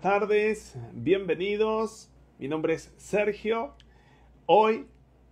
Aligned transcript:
tardes, 0.00 0.78
bienvenidos. 0.94 2.10
Mi 2.38 2.48
nombre 2.48 2.72
es 2.72 2.90
Sergio. 2.96 3.74
Hoy, 4.46 4.86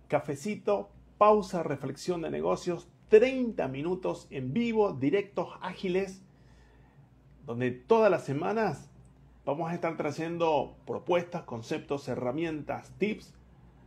cafecito, 0.07 0.91
pausa, 1.17 1.63
reflexión 1.63 2.21
de 2.21 2.29
negocios, 2.29 2.87
30 3.07 3.67
minutos 3.67 4.27
en 4.29 4.53
vivo, 4.53 4.93
directos, 4.93 5.49
ágiles, 5.61 6.21
donde 7.47 7.71
todas 7.71 8.11
las 8.11 8.23
semanas 8.23 8.91
vamos 9.43 9.71
a 9.71 9.73
estar 9.73 9.97
trayendo 9.97 10.75
propuestas, 10.85 11.43
conceptos, 11.43 12.07
herramientas, 12.07 12.93
tips 12.99 13.33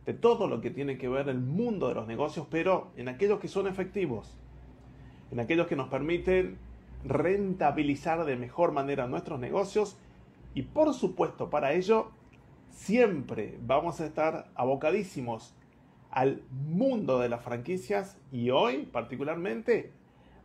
de 0.05 0.13
todo 0.13 0.49
lo 0.49 0.59
que 0.59 0.69
tiene 0.69 0.97
que 0.97 1.07
ver 1.07 1.29
el 1.29 1.39
mundo 1.39 1.87
de 1.87 1.95
los 1.95 2.07
negocios, 2.07 2.45
pero 2.51 2.91
en 2.97 3.07
aquellos 3.07 3.39
que 3.39 3.47
son 3.47 3.67
efectivos, 3.67 4.35
en 5.31 5.39
aquellos 5.39 5.67
que 5.67 5.77
nos 5.77 5.87
permiten 5.87 6.57
rentabilizar 7.05 8.25
de 8.25 8.35
mejor 8.35 8.73
manera 8.73 9.07
nuestros 9.07 9.39
negocios 9.39 9.97
y 10.53 10.63
por 10.63 10.93
supuesto, 10.93 11.49
para 11.49 11.73
ello, 11.73 12.11
siempre 12.69 13.57
vamos 13.61 14.01
a 14.01 14.05
estar 14.05 14.51
abocadísimos 14.55 15.55
al 16.11 16.43
mundo 16.51 17.19
de 17.19 17.29
las 17.29 17.43
franquicias 17.43 18.17
y 18.31 18.51
hoy 18.51 18.85
particularmente 18.85 19.91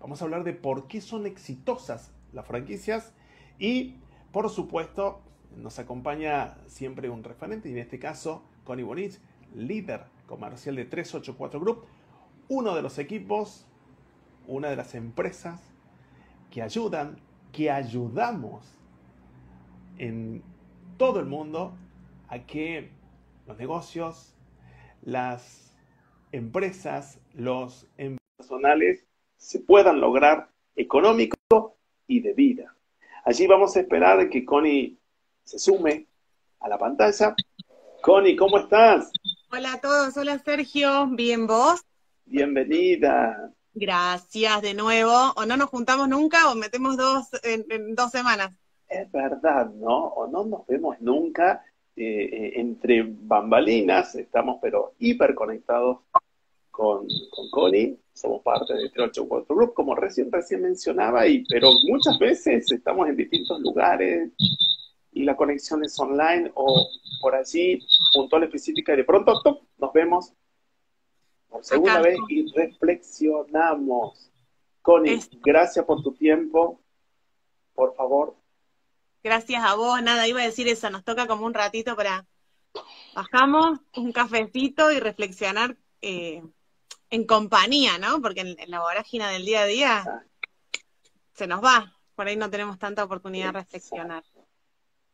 vamos 0.00 0.20
a 0.20 0.24
hablar 0.24 0.44
de 0.44 0.54
por 0.54 0.88
qué 0.88 1.00
son 1.00 1.26
exitosas 1.26 2.10
las 2.32 2.46
franquicias 2.46 3.12
y 3.58 3.96
por 4.32 4.48
supuesto 4.48 5.20
nos 5.56 5.78
acompaña 5.78 6.56
siempre 6.66 7.10
un 7.10 7.22
referente 7.22 7.68
y 7.68 7.72
en 7.72 7.78
este 7.78 7.98
caso 7.98 8.44
Connie 8.64 8.84
Bonich, 8.84 9.18
líder 9.54 10.04
comercial 10.26 10.76
de 10.76 10.84
384 10.84 11.60
Group, 11.60 11.84
uno 12.48 12.74
de 12.74 12.82
los 12.82 12.98
equipos, 12.98 13.66
una 14.46 14.68
de 14.68 14.76
las 14.76 14.94
empresas 14.94 15.60
que 16.50 16.62
ayudan, 16.62 17.18
que 17.52 17.70
ayudamos 17.70 18.77
en 19.98 20.42
todo 20.96 21.20
el 21.20 21.26
mundo 21.26 21.76
a 22.28 22.40
que 22.40 22.90
los 23.46 23.58
negocios, 23.58 24.34
las 25.02 25.76
empresas, 26.32 27.20
los 27.34 27.86
personales 28.36 29.06
se 29.36 29.60
puedan 29.60 30.00
lograr 30.00 30.50
económico 30.76 31.76
y 32.06 32.20
de 32.20 32.32
vida. 32.32 32.74
Allí 33.24 33.46
vamos 33.46 33.76
a 33.76 33.80
esperar 33.80 34.28
que 34.30 34.44
Connie 34.44 34.98
se 35.44 35.58
sume 35.58 36.06
a 36.60 36.68
la 36.68 36.78
pantalla. 36.78 37.34
Connie, 38.02 38.36
¿cómo 38.36 38.58
estás? 38.58 39.10
Hola 39.50 39.74
a 39.74 39.80
todos, 39.80 40.16
hola 40.16 40.38
Sergio, 40.38 41.06
¿bien 41.08 41.46
vos? 41.46 41.80
Bienvenida. 42.24 43.52
Gracias 43.74 44.62
de 44.62 44.74
nuevo. 44.74 45.32
O 45.36 45.46
no 45.46 45.56
nos 45.56 45.68
juntamos 45.68 46.08
nunca 46.08 46.50
o 46.50 46.54
metemos 46.54 46.96
dos 46.96 47.28
en 47.42 47.94
dos 47.94 48.10
semanas 48.10 48.52
es 48.88 49.10
verdad, 49.12 49.70
¿no? 49.70 50.06
O 50.06 50.26
no 50.26 50.44
nos 50.44 50.66
vemos 50.66 51.00
nunca 51.00 51.64
eh, 51.96 52.04
eh, 52.04 52.52
entre 52.60 53.04
bambalinas, 53.06 54.14
estamos 54.14 54.58
pero 54.62 54.94
hiper 54.98 55.34
conectados 55.34 55.98
con, 56.70 57.08
con 57.30 57.50
Connie, 57.50 57.98
somos 58.12 58.42
parte 58.42 58.72
de 58.74 58.88
384 58.90 59.54
Group, 59.54 59.74
como 59.74 59.94
recién, 59.96 60.30
recién 60.30 60.62
mencionaba, 60.62 61.26
y, 61.26 61.44
pero 61.46 61.70
muchas 61.88 62.18
veces 62.18 62.70
estamos 62.70 63.08
en 63.08 63.16
distintos 63.16 63.60
lugares 63.60 64.30
y 65.12 65.24
la 65.24 65.36
conexión 65.36 65.84
es 65.84 65.98
online 65.98 66.52
o 66.54 66.88
por 67.20 67.34
allí, 67.34 67.80
puntual 68.14 68.44
específica, 68.44 68.94
y 68.94 68.98
de 68.98 69.04
pronto 69.04 69.62
nos 69.76 69.92
vemos 69.92 70.32
por 71.48 71.64
segunda 71.64 72.00
vez 72.00 72.18
y 72.28 72.46
reflexionamos. 72.52 74.30
Connie, 74.82 75.20
gracias 75.42 75.84
por 75.84 76.02
tu 76.02 76.12
tiempo. 76.12 76.80
Por 77.74 77.94
favor, 77.94 78.36
Gracias 79.22 79.62
a 79.64 79.74
vos, 79.74 80.02
nada, 80.02 80.26
iba 80.28 80.40
a 80.40 80.44
decir 80.44 80.68
eso, 80.68 80.90
nos 80.90 81.04
toca 81.04 81.26
como 81.26 81.44
un 81.44 81.54
ratito 81.54 81.96
para 81.96 82.24
bajamos 83.14 83.80
un 83.96 84.12
cafecito 84.12 84.92
y 84.92 85.00
reflexionar 85.00 85.76
eh, 86.02 86.42
en 87.10 87.26
compañía, 87.26 87.98
¿no? 87.98 88.20
Porque 88.22 88.40
en, 88.40 88.56
la 88.70 88.80
vorágine 88.80 89.26
del 89.26 89.44
día 89.44 89.62
a 89.62 89.66
día 89.66 90.24
se 91.32 91.46
nos 91.46 91.62
va, 91.62 91.96
por 92.14 92.26
ahí 92.26 92.36
no 92.36 92.50
tenemos 92.50 92.78
tanta 92.78 93.04
oportunidad 93.04 93.46
de 93.46 93.60
reflexionar. 93.60 94.22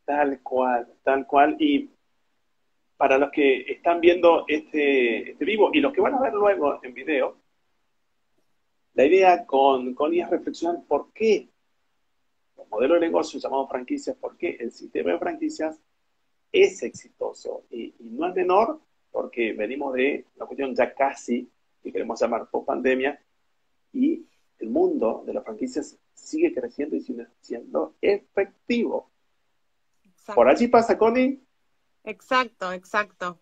Tal 0.05 0.39
cual, 0.41 0.87
tal 1.03 1.25
cual. 1.25 1.55
Y 1.59 1.89
para 2.97 3.17
los 3.17 3.31
que 3.31 3.61
están 3.61 3.99
viendo 4.01 4.45
este, 4.47 5.31
este 5.31 5.45
vivo 5.45 5.71
y 5.73 5.79
los 5.79 5.93
que 5.93 6.01
van 6.01 6.13
a 6.13 6.21
ver 6.21 6.33
luego 6.33 6.79
en 6.83 6.93
video, 6.93 7.37
la 8.93 9.05
idea 9.05 9.45
con, 9.45 9.93
con 9.93 10.13
es 10.13 10.29
reflexionar 10.29 10.77
por 10.87 11.11
qué 11.11 11.49
modelo 12.75 12.95
de 12.95 12.99
negocio 12.99 13.39
llamado 13.39 13.67
franquicias 13.67 14.17
porque 14.19 14.57
el 14.59 14.71
sistema 14.71 15.13
de 15.13 15.19
franquicias 15.19 15.79
es 16.51 16.83
exitoso 16.83 17.63
y, 17.71 17.93
no 17.99 18.27
es 18.27 18.35
menor 18.35 18.81
porque 19.11 19.53
venimos 19.53 19.93
de 19.93 20.25
una 20.35 20.45
cuestión 20.45 20.75
ya 20.75 20.93
casi, 20.93 21.49
que 21.81 21.91
queremos 21.91 22.19
llamar 22.19 22.49
post 22.49 22.67
pandemia, 22.67 23.17
y 23.93 24.25
el 24.59 24.69
mundo 24.69 25.23
de 25.25 25.33
las 25.33 25.45
franquicias 25.45 25.97
sigue 26.13 26.53
creciendo 26.53 26.97
y 26.97 27.01
sigue 27.01 27.25
siendo 27.39 27.95
efectivo. 28.01 29.09
¿Por 30.33 30.49
allí 30.49 30.67
pasa, 30.67 30.97
Connie? 30.97 31.41
Exacto, 32.03 32.73
exacto. 32.73 33.39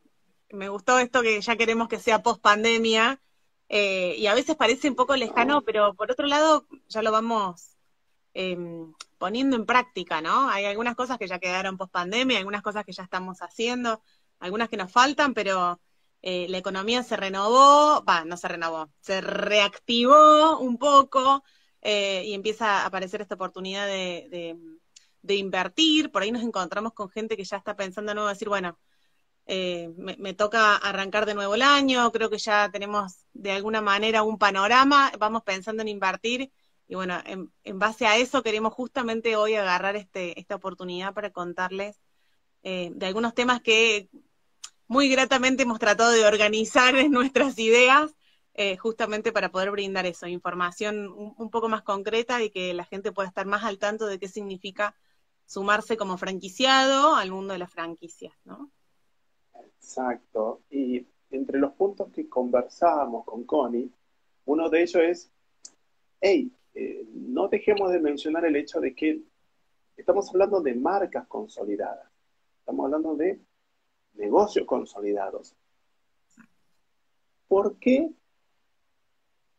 Me 0.52 0.70
gustó 0.70 1.00
esto 1.00 1.24
que 1.24 1.42
ya 1.42 1.56
queremos 1.56 1.88
que 1.88 1.98
sea 1.98 2.22
post 2.22 2.40
pandemia, 2.40 3.20
eh, 3.68 4.14
y 4.16 4.28
a 4.28 4.36
veces 4.36 4.56
parece 4.56 4.90
un 4.90 4.96
poco 4.96 5.16
lejano, 5.16 5.64
pero 5.64 5.96
por 5.96 6.12
otro 6.12 6.28
lado 6.28 6.68
ya 6.88 7.02
lo 7.02 7.12
vamos 7.12 7.76
em, 8.36 8.94
poniendo 9.24 9.56
en 9.56 9.66
práctica, 9.66 10.20
¿no? 10.20 10.50
Hay 10.50 10.66
algunas 10.66 10.96
cosas 10.96 11.18
que 11.18 11.28
ya 11.30 11.40
quedaron 11.40 11.78
post 11.78 11.94
pandemia, 11.94 12.40
algunas 12.40 12.62
cosas 12.62 12.84
que 12.84 12.92
ya 12.92 13.04
estamos 13.04 13.42
haciendo, 13.42 14.04
algunas 14.38 14.68
que 14.68 14.76
nos 14.76 14.92
faltan, 14.92 15.34
pero 15.34 15.80
eh, 16.22 16.46
la 16.50 16.58
economía 16.58 17.04
se 17.04 17.16
renovó, 17.16 18.04
va, 18.04 18.26
no 18.26 18.36
se 18.36 18.50
renovó, 18.50 18.92
se 19.00 19.22
reactivó 19.22 20.60
un 20.60 20.78
poco 20.78 21.42
eh, 21.82 22.24
y 22.26 22.34
empieza 22.34 22.82
a 22.82 22.88
aparecer 22.88 23.22
esta 23.22 23.36
oportunidad 23.36 23.88
de, 23.88 24.58
invertir. 25.30 26.12
Por 26.12 26.24
ahí 26.24 26.32
nos 26.34 26.44
encontramos 26.44 26.92
con 26.92 27.10
gente 27.10 27.38
que 27.38 27.46
ya 27.46 27.56
está 27.56 27.78
pensando 27.78 28.10
de 28.10 28.16
nuevo 28.16 28.28
decir, 28.28 28.50
bueno, 28.50 28.78
eh, 29.46 29.90
me, 29.96 30.34
toca 30.34 30.76
arrancar 30.76 31.26
de 31.26 31.34
nuevo 31.34 31.56
el 31.56 31.62
año, 31.62 32.12
creo 32.12 32.30
que 32.30 32.40
ya 32.40 32.70
tenemos 32.72 33.20
de 33.32 33.52
alguna 33.54 33.80
manera 33.80 34.24
un 34.24 34.38
panorama, 34.38 35.14
vamos 35.18 35.44
pensando 35.44 35.82
en 35.82 35.88
invertir 35.88 36.52
y 36.94 36.96
bueno, 36.96 37.18
en, 37.26 37.80
base 37.80 38.06
a 38.06 38.18
eso 38.18 38.44
queremos 38.44 38.72
justamente 38.72 39.36
hoy 39.36 39.56
agarrar 39.56 39.96
este, 39.96 40.40
esta 40.40 40.54
oportunidad 40.54 41.12
para 41.16 41.32
contarles 41.32 42.00
eh, 42.62 42.92
de 42.94 43.08
algunos 43.08 43.34
temas 43.34 43.64
que 43.64 44.12
muy 44.86 45.10
gratamente 45.10 45.64
hemos 45.64 45.80
tratado 45.80 46.12
de 46.12 46.24
organizar 46.24 46.96
en 46.96 47.10
nuestras 47.12 47.58
ideas, 47.58 48.16
eh, 48.54 48.78
justamente 48.78 49.32
para 49.32 49.50
poder 49.50 49.72
brindar 49.72 50.06
eso, 50.06 50.28
información 50.28 51.10
un, 51.10 51.50
poco 51.50 51.68
más 51.68 51.82
concreta 51.82 52.44
y 52.44 52.52
que 52.52 52.76
la 52.76 52.86
gente 52.86 53.12
pueda 53.12 53.28
estar 53.28 53.48
más 53.48 53.64
al 53.64 53.80
tanto 53.80 54.06
de 54.06 54.20
qué 54.20 54.28
significa 54.28 54.96
sumarse 55.48 55.98
como 55.98 56.20
franquiciado 56.20 57.16
al 57.16 57.32
mundo 57.32 57.54
de 57.54 57.60
las 57.60 57.72
franquicias, 57.72 58.36
¿no? 58.46 58.70
Exacto. 59.56 60.62
Y 60.70 61.08
entre 61.32 61.58
los 61.58 61.74
puntos 61.74 62.12
que 62.12 62.30
conversábamos 62.30 63.26
con 63.26 63.46
Connie, 63.46 63.92
uno 64.46 64.70
de 64.70 64.84
ellos 64.84 65.02
es, 65.04 65.32
hey, 66.22 66.52
eh, 66.74 67.06
no 67.14 67.48
dejemos 67.48 67.92
de 67.92 68.00
mencionar 68.00 68.46
el 68.46 68.56
hecho 68.56 68.80
de 68.80 68.96
que 68.96 69.22
estamos 69.96 70.30
hablando 70.30 70.62
de 70.62 70.74
marcas 70.74 71.28
consolidadas, 71.28 72.10
estamos 72.60 72.86
hablando 72.86 73.16
de 73.16 73.40
negocios 74.14 74.66
consolidados. 74.66 75.56
¿Por 77.48 77.78
qué 77.78 78.12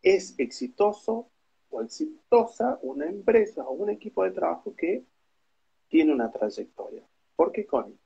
es 0.01 0.35
exitoso 0.37 1.29
o 1.69 1.81
exitosa 1.81 2.77
una 2.81 3.05
empresa 3.05 3.63
o 3.63 3.73
un 3.73 3.89
equipo 3.89 4.23
de 4.23 4.31
trabajo 4.31 4.75
que 4.75 5.05
tiene 5.87 6.13
una 6.13 6.31
trayectoria? 6.31 7.03
¿Por 7.35 7.51
qué, 7.51 7.65
Connie? 7.65 7.97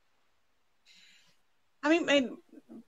A 1.81 1.89
mí, 1.89 1.99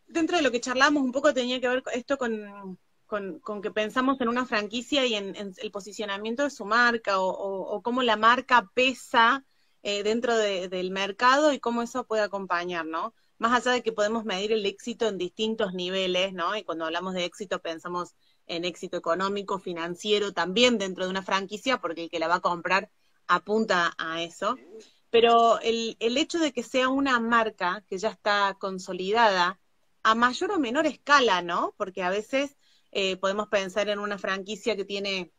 dentro 0.07 0.37
de 0.37 0.43
lo 0.43 0.51
que 0.51 0.59
charlamos, 0.59 1.01
un 1.01 1.11
poco 1.11 1.33
tenía 1.33 1.59
que 1.59 1.67
ver 1.67 1.83
esto 1.93 2.17
con, 2.17 2.77
con, 3.11 3.61
que 3.61 3.71
pensamos 3.71 4.21
en 4.21 4.29
una 4.29 4.45
franquicia 4.45 5.05
y 5.05 5.15
en, 5.15 5.35
el 5.35 5.71
posicionamiento 5.71 6.43
de 6.43 6.49
su 6.49 6.63
marca 6.63 7.19
o, 7.19 7.81
cómo 7.83 8.03
la 8.03 8.15
marca 8.15 8.71
pesa 8.73 9.43
eh, 9.83 10.01
dentro 10.03 10.37
del 10.37 10.91
mercado 10.91 11.51
y 11.51 11.59
cómo 11.59 11.81
eso 11.81 12.05
puede 12.05 12.21
acompañar, 12.21 12.85
¿no? 12.85 13.13
Más 13.37 13.51
allá 13.51 13.73
de 13.73 13.83
que 13.83 13.91
podemos 13.91 14.23
medir 14.23 14.53
el 14.53 14.65
éxito 14.65 15.09
en 15.09 15.17
distintos 15.17 15.73
niveles, 15.73 16.31
¿no? 16.31 16.55
Y 16.55 16.63
cuando 16.63 16.85
hablamos 16.85 17.13
de 17.13 17.25
éxito 17.25 17.59
pensamos 17.59 18.15
en 18.47 18.63
éxito 18.63 18.95
económico, 18.95 19.59
financiero, 19.59 20.31
también 20.31 20.77
dentro 20.77 21.03
de 21.03 21.09
una 21.09 21.21
franquicia, 21.21 21.81
porque 21.81 22.03
el 22.03 22.09
que 22.09 22.19
la 22.19 22.29
va 22.29 22.35
a 22.35 22.39
comprar 22.39 22.89
apunta 23.27 23.93
a 23.97 24.21
eso. 24.21 24.57
Pero 25.09 25.59
el 25.59 26.17
hecho 26.17 26.39
de 26.39 26.53
que 26.53 26.63
sea 26.63 26.87
una 26.87 27.19
marca 27.19 27.83
que 27.89 27.97
ya 27.97 28.09
está 28.09 28.55
consolidada, 28.57 29.59
a 30.03 30.15
mayor 30.15 30.51
o 30.51 30.59
menor 30.59 30.85
escala, 30.87 31.41
¿no? 31.41 31.73
Porque 31.77 32.03
a 32.03 32.09
veces 32.09 32.55
eh, 32.91 33.17
podemos 33.17 33.47
pensar 33.47 33.89
en 33.89 33.99
una 33.99 34.17
franquicia 34.17 34.75
que 34.75 34.85
tiene, 34.85 35.31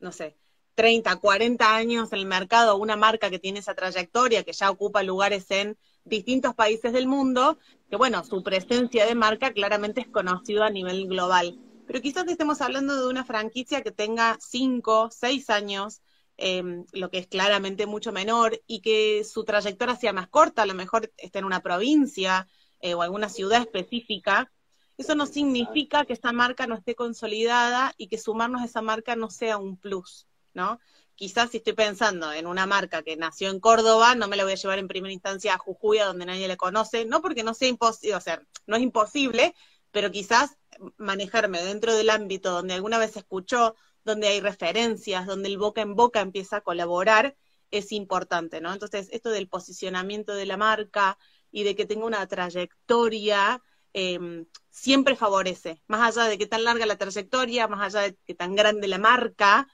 no 0.00 0.12
sé, 0.12 0.36
30, 0.74 1.16
40 1.16 1.76
años 1.76 2.12
en 2.12 2.18
el 2.18 2.26
mercado, 2.26 2.76
una 2.76 2.96
marca 2.96 3.30
que 3.30 3.38
tiene 3.38 3.60
esa 3.60 3.74
trayectoria, 3.74 4.42
que 4.42 4.52
ya 4.52 4.70
ocupa 4.70 5.02
lugares 5.02 5.50
en 5.50 5.78
distintos 6.04 6.54
países 6.54 6.92
del 6.92 7.06
mundo, 7.06 7.58
que 7.88 7.96
bueno, 7.96 8.24
su 8.24 8.42
presencia 8.42 9.06
de 9.06 9.14
marca 9.14 9.52
claramente 9.52 10.00
es 10.00 10.08
conocida 10.08 10.66
a 10.66 10.70
nivel 10.70 11.06
global. 11.06 11.58
Pero 11.86 12.00
quizás 12.00 12.26
estemos 12.26 12.60
hablando 12.60 12.96
de 12.96 13.08
una 13.08 13.24
franquicia 13.24 13.82
que 13.82 13.92
tenga 13.92 14.36
5, 14.40 15.10
6 15.10 15.50
años, 15.50 16.02
em, 16.36 16.84
lo 16.92 17.10
que 17.10 17.18
es 17.18 17.26
claramente 17.28 17.86
mucho 17.86 18.10
menor, 18.10 18.60
y 18.66 18.80
que 18.80 19.22
su 19.24 19.44
trayectoria 19.44 19.94
sea 19.94 20.12
más 20.12 20.28
corta, 20.28 20.62
a 20.62 20.66
lo 20.66 20.74
mejor 20.74 21.12
está 21.18 21.38
en 21.38 21.44
una 21.44 21.60
provincia 21.60 22.48
eh, 22.80 22.94
o 22.94 23.02
alguna 23.02 23.28
ciudad 23.28 23.60
específica, 23.62 24.50
eso 24.96 25.14
no 25.14 25.26
significa 25.26 26.04
que 26.04 26.12
esta 26.12 26.32
marca 26.32 26.66
no 26.66 26.74
esté 26.74 26.94
consolidada 26.94 27.94
y 27.96 28.08
que 28.08 28.18
sumarnos 28.18 28.62
a 28.62 28.66
esa 28.66 28.82
marca 28.82 29.16
no 29.16 29.30
sea 29.30 29.58
un 29.58 29.76
plus, 29.76 30.26
¿no? 30.52 30.78
Quizás 31.16 31.50
si 31.50 31.58
estoy 31.58 31.74
pensando 31.74 32.32
en 32.32 32.46
una 32.46 32.66
marca 32.66 33.02
que 33.02 33.16
nació 33.16 33.50
en 33.50 33.60
Córdoba, 33.60 34.14
no 34.14 34.26
me 34.28 34.36
la 34.36 34.44
voy 34.44 34.52
a 34.52 34.56
llevar 34.56 34.78
en 34.78 34.88
primera 34.88 35.12
instancia 35.12 35.54
a 35.54 35.58
Jujuy, 35.58 35.98
a 35.98 36.06
donde 36.06 36.26
nadie 36.26 36.48
le 36.48 36.56
conoce, 36.56 37.04
no 37.04 37.22
porque 37.22 37.44
no 37.44 37.54
sea 37.54 37.68
imposible, 37.68 38.16
o 38.16 38.20
sea, 38.20 38.42
no 38.66 38.76
es 38.76 38.82
imposible, 38.82 39.54
pero 39.92 40.10
quizás 40.10 40.56
manejarme 40.96 41.62
dentro 41.62 41.94
del 41.94 42.10
ámbito 42.10 42.50
donde 42.50 42.74
alguna 42.74 42.98
vez 42.98 43.16
escuchó, 43.16 43.76
donde 44.04 44.28
hay 44.28 44.40
referencias, 44.40 45.26
donde 45.26 45.48
el 45.48 45.58
boca 45.58 45.82
en 45.82 45.94
boca 45.94 46.20
empieza 46.20 46.56
a 46.58 46.60
colaborar, 46.62 47.36
es 47.70 47.92
importante, 47.92 48.60
¿no? 48.60 48.72
Entonces, 48.72 49.08
esto 49.12 49.30
del 49.30 49.48
posicionamiento 49.48 50.34
de 50.34 50.46
la 50.46 50.56
marca 50.56 51.18
y 51.50 51.62
de 51.62 51.74
que 51.76 51.86
tenga 51.86 52.06
una 52.06 52.26
trayectoria, 52.26 53.62
Em, 53.96 54.46
siempre 54.70 55.14
favorece, 55.14 55.80
más 55.86 56.00
allá 56.02 56.28
de 56.28 56.36
que 56.36 56.48
tan 56.48 56.64
larga 56.64 56.84
la 56.84 56.98
trayectoria, 56.98 57.68
más 57.68 57.80
allá 57.80 58.08
de 58.08 58.16
que 58.26 58.34
tan 58.34 58.56
grande 58.56 58.88
la 58.88 58.98
marca, 58.98 59.68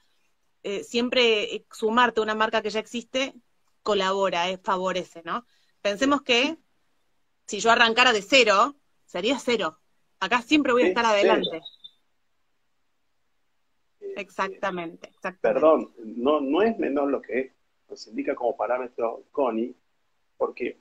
eh, 0.61 0.83
siempre 0.83 1.55
eh, 1.55 1.65
sumarte 1.71 2.19
a 2.19 2.23
una 2.23 2.35
marca 2.35 2.61
que 2.61 2.69
ya 2.69 2.79
existe 2.79 3.33
colabora, 3.81 4.47
eh, 4.51 4.59
favorece, 4.59 5.23
¿no? 5.25 5.47
Pensemos 5.81 6.21
que 6.21 6.55
si 7.47 7.59
yo 7.59 7.71
arrancara 7.71 8.13
de 8.13 8.21
cero, 8.21 8.75
sería 9.07 9.39
cero. 9.39 9.79
Acá 10.19 10.43
siempre 10.43 10.71
voy 10.71 10.83
a 10.83 10.87
estar 10.89 11.03
adelante. 11.03 11.59
Exactamente, 14.15 15.07
exactamente. 15.07 15.41
Perdón, 15.41 15.93
no, 15.97 16.41
no 16.41 16.61
es 16.61 16.77
menor 16.77 17.09
lo 17.09 17.23
que 17.23 17.55
nos 17.89 18.05
indica 18.05 18.35
como 18.35 18.55
parámetro 18.55 19.23
Connie, 19.31 19.75
porque 20.37 20.79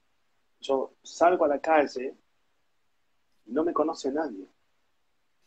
yo 0.60 0.92
salgo 1.02 1.46
a 1.46 1.48
la 1.48 1.58
calle 1.58 2.14
no 3.50 3.64
me 3.64 3.72
conoce 3.72 4.10
nadie. 4.12 4.46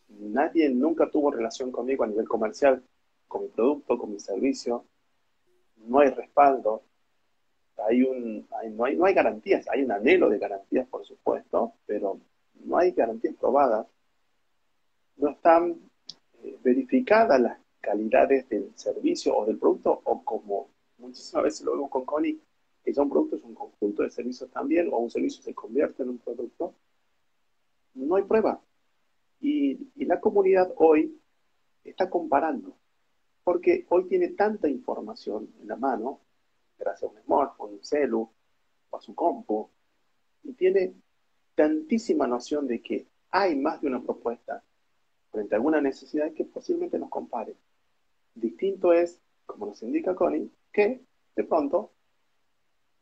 Nadie 0.09 0.69
nunca 0.69 1.09
tuvo 1.09 1.31
relación 1.31 1.71
conmigo 1.71 2.03
a 2.03 2.07
nivel 2.07 2.27
comercial, 2.27 2.83
con 3.27 3.43
mi 3.43 3.47
producto, 3.49 3.97
con 3.97 4.11
mi 4.11 4.19
servicio. 4.19 4.85
No 5.87 5.99
hay 5.99 6.09
respaldo. 6.09 6.83
Hay 7.87 8.03
un, 8.03 8.47
no, 8.75 8.85
hay, 8.85 8.95
no 8.95 9.05
hay 9.05 9.13
garantías. 9.13 9.67
Hay 9.69 9.83
un 9.83 9.91
anhelo 9.91 10.29
de 10.29 10.37
garantías, 10.37 10.87
por 10.87 11.05
supuesto, 11.05 11.73
pero 11.85 12.19
no 12.65 12.77
hay 12.77 12.91
garantías 12.91 13.35
probadas. 13.35 13.87
No 15.17 15.29
están 15.29 15.75
eh, 16.43 16.57
verificadas 16.63 17.39
las 17.39 17.57
calidades 17.81 18.47
del 18.49 18.71
servicio 18.75 19.35
o 19.35 19.45
del 19.45 19.57
producto, 19.57 20.01
o 20.03 20.23
como 20.23 20.69
muchísimas 20.97 21.43
veces 21.45 21.65
lo 21.65 21.73
vemos 21.73 21.89
con 21.89 22.05
Connie, 22.05 22.39
que 22.83 22.93
ya 22.93 23.01
un 23.01 23.09
producto 23.09 23.35
es 23.35 23.43
un 23.43 23.55
conjunto 23.55 24.03
de 24.03 24.11
servicios 24.11 24.49
también, 24.51 24.89
o 24.91 24.97
un 24.97 25.09
servicio 25.09 25.41
se 25.41 25.53
convierte 25.53 26.03
en 26.03 26.09
un 26.09 26.17
producto 26.19 26.73
no 27.93 28.15
hay 28.15 28.23
prueba. 28.23 28.61
Y, 29.39 29.91
la 30.05 30.19
comunidad 30.19 30.73
hoy 30.77 31.17
está 31.83 32.09
comparando, 32.09 32.75
porque 33.43 33.85
hoy 33.89 34.05
tiene 34.07 34.29
tanta 34.29 34.67
información 34.67 35.49
en 35.61 35.67
la 35.67 35.77
mano, 35.77 36.19
gracias 36.77 37.09
a 37.09 37.13
un 37.13 37.21
smartphone, 37.21 37.73
un 37.75 37.83
celu 37.83 38.29
o 38.89 38.97
a 38.97 39.01
su 39.01 39.15
compu, 39.15 39.69
y 40.43 40.53
tiene 40.53 40.93
tantísima 41.55 42.27
noción 42.27 42.67
de 42.67 42.81
que 42.81 43.07
hay 43.31 43.55
más 43.55 43.81
de 43.81 43.87
una 43.87 44.01
propuesta 44.01 44.61
frente 45.31 45.55
a 45.55 45.57
alguna 45.57 45.81
necesidad 45.81 46.33
que 46.33 46.45
posiblemente 46.45 46.99
nos 46.99 47.09
compare. 47.09 47.55
Distinto 48.35 48.93
es, 48.93 49.21
como 49.45 49.67
nos 49.67 49.81
indica 49.83 50.15
Connie, 50.15 50.51
que 50.71 51.01
de 51.35 51.43
pronto 51.43 51.91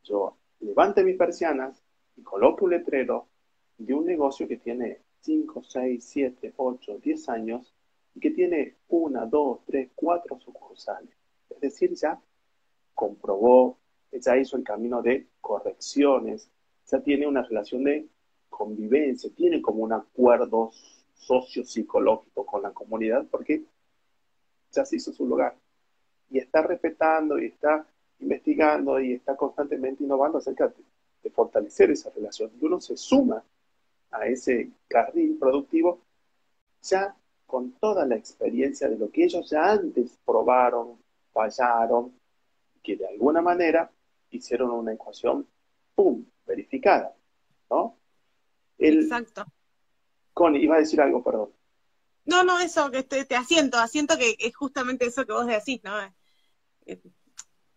yo 0.04 0.38
levante 0.60 1.04
mis 1.04 1.18
persianas 1.18 1.84
y 2.16 2.22
coloque 2.22 2.64
un 2.64 2.72
letrero 2.72 3.28
de 3.86 3.94
un 3.94 4.06
negocio 4.06 4.48
que 4.48 4.58
tiene 4.58 5.00
5, 5.22 5.64
6, 5.64 6.04
7, 6.04 6.54
8, 6.56 7.00
10 7.04 7.30
años 7.30 7.74
y 8.14 8.20
que 8.20 8.32
tiene 8.32 8.76
una, 8.90 9.26
dos, 9.26 9.60
tres, 9.66 9.90
cuatro 9.96 10.40
sucursales. 10.40 11.10
Es 11.50 11.60
decir, 11.60 11.94
ya 11.94 12.20
comprobó, 12.94 13.78
ya 14.12 14.38
hizo 14.38 14.58
el 14.58 14.64
camino 14.64 15.02
de 15.02 15.28
correcciones, 15.40 16.50
ya 16.90 17.00
tiene 17.00 17.28
una 17.28 17.44
relación 17.44 17.84
de 17.84 18.08
convivencia, 18.50 19.30
tiene 19.36 19.62
como 19.62 19.84
un 19.84 19.94
acuerdo 19.94 20.72
socio-psicológico 21.16 22.46
con 22.46 22.64
la 22.64 22.72
comunidad 22.72 23.26
porque 23.30 23.64
ya 24.72 24.86
se 24.86 24.98
hizo 24.98 25.12
su 25.12 25.26
lugar. 25.26 25.56
Y 26.30 26.40
está 26.40 26.62
respetando 26.62 27.40
y 27.40 27.48
está 27.48 27.86
investigando 28.20 29.00
y 29.00 29.14
está 29.14 29.36
constantemente 29.36 30.04
innovando 30.04 30.38
acerca 30.38 30.68
de, 30.68 30.76
de 31.24 31.30
fortalecer 31.30 31.92
esa 31.92 32.10
relación. 32.10 32.52
Y 32.60 32.66
uno 32.66 32.80
se 32.80 32.98
suma 32.98 33.44
a 34.12 34.26
ese 34.26 34.72
carril 34.88 35.38
productivo, 35.40 36.02
ya 36.82 37.16
con 37.46 37.74
toda 37.74 38.06
la 38.06 38.16
experiencia 38.16 38.88
de 38.88 38.98
lo 38.98 39.12
que 39.12 39.26
ellos 39.26 39.50
ya 39.50 39.72
antes 39.72 40.18
probaron, 40.26 41.02
fallaron, 41.34 42.14
que 42.84 42.96
de 42.96 43.08
alguna 43.08 43.42
manera 43.42 43.92
hicieron 44.30 44.72
una 44.72 44.94
ecuación, 44.94 45.48
¡pum!, 45.96 46.26
verificada, 46.46 47.16
¿no? 47.70 47.98
Exacto. 48.78 49.46
Con, 50.34 50.56
iba 50.56 50.76
a 50.76 50.80
decir 50.80 51.02
algo, 51.02 51.24
perdón. 51.24 51.50
No, 52.26 52.44
no, 52.44 52.60
eso, 52.60 52.90
que 52.92 53.04
te, 53.04 53.26
te, 53.26 53.36
asiento, 53.36 53.78
asiento 53.78 54.18
que 54.18 54.36
es 54.40 54.56
justamente 54.56 55.06
eso 55.06 55.26
que 55.26 55.34
vos 55.34 55.48
decís, 55.48 55.82
¿no? 55.84 55.94
Eh, 56.86 57.02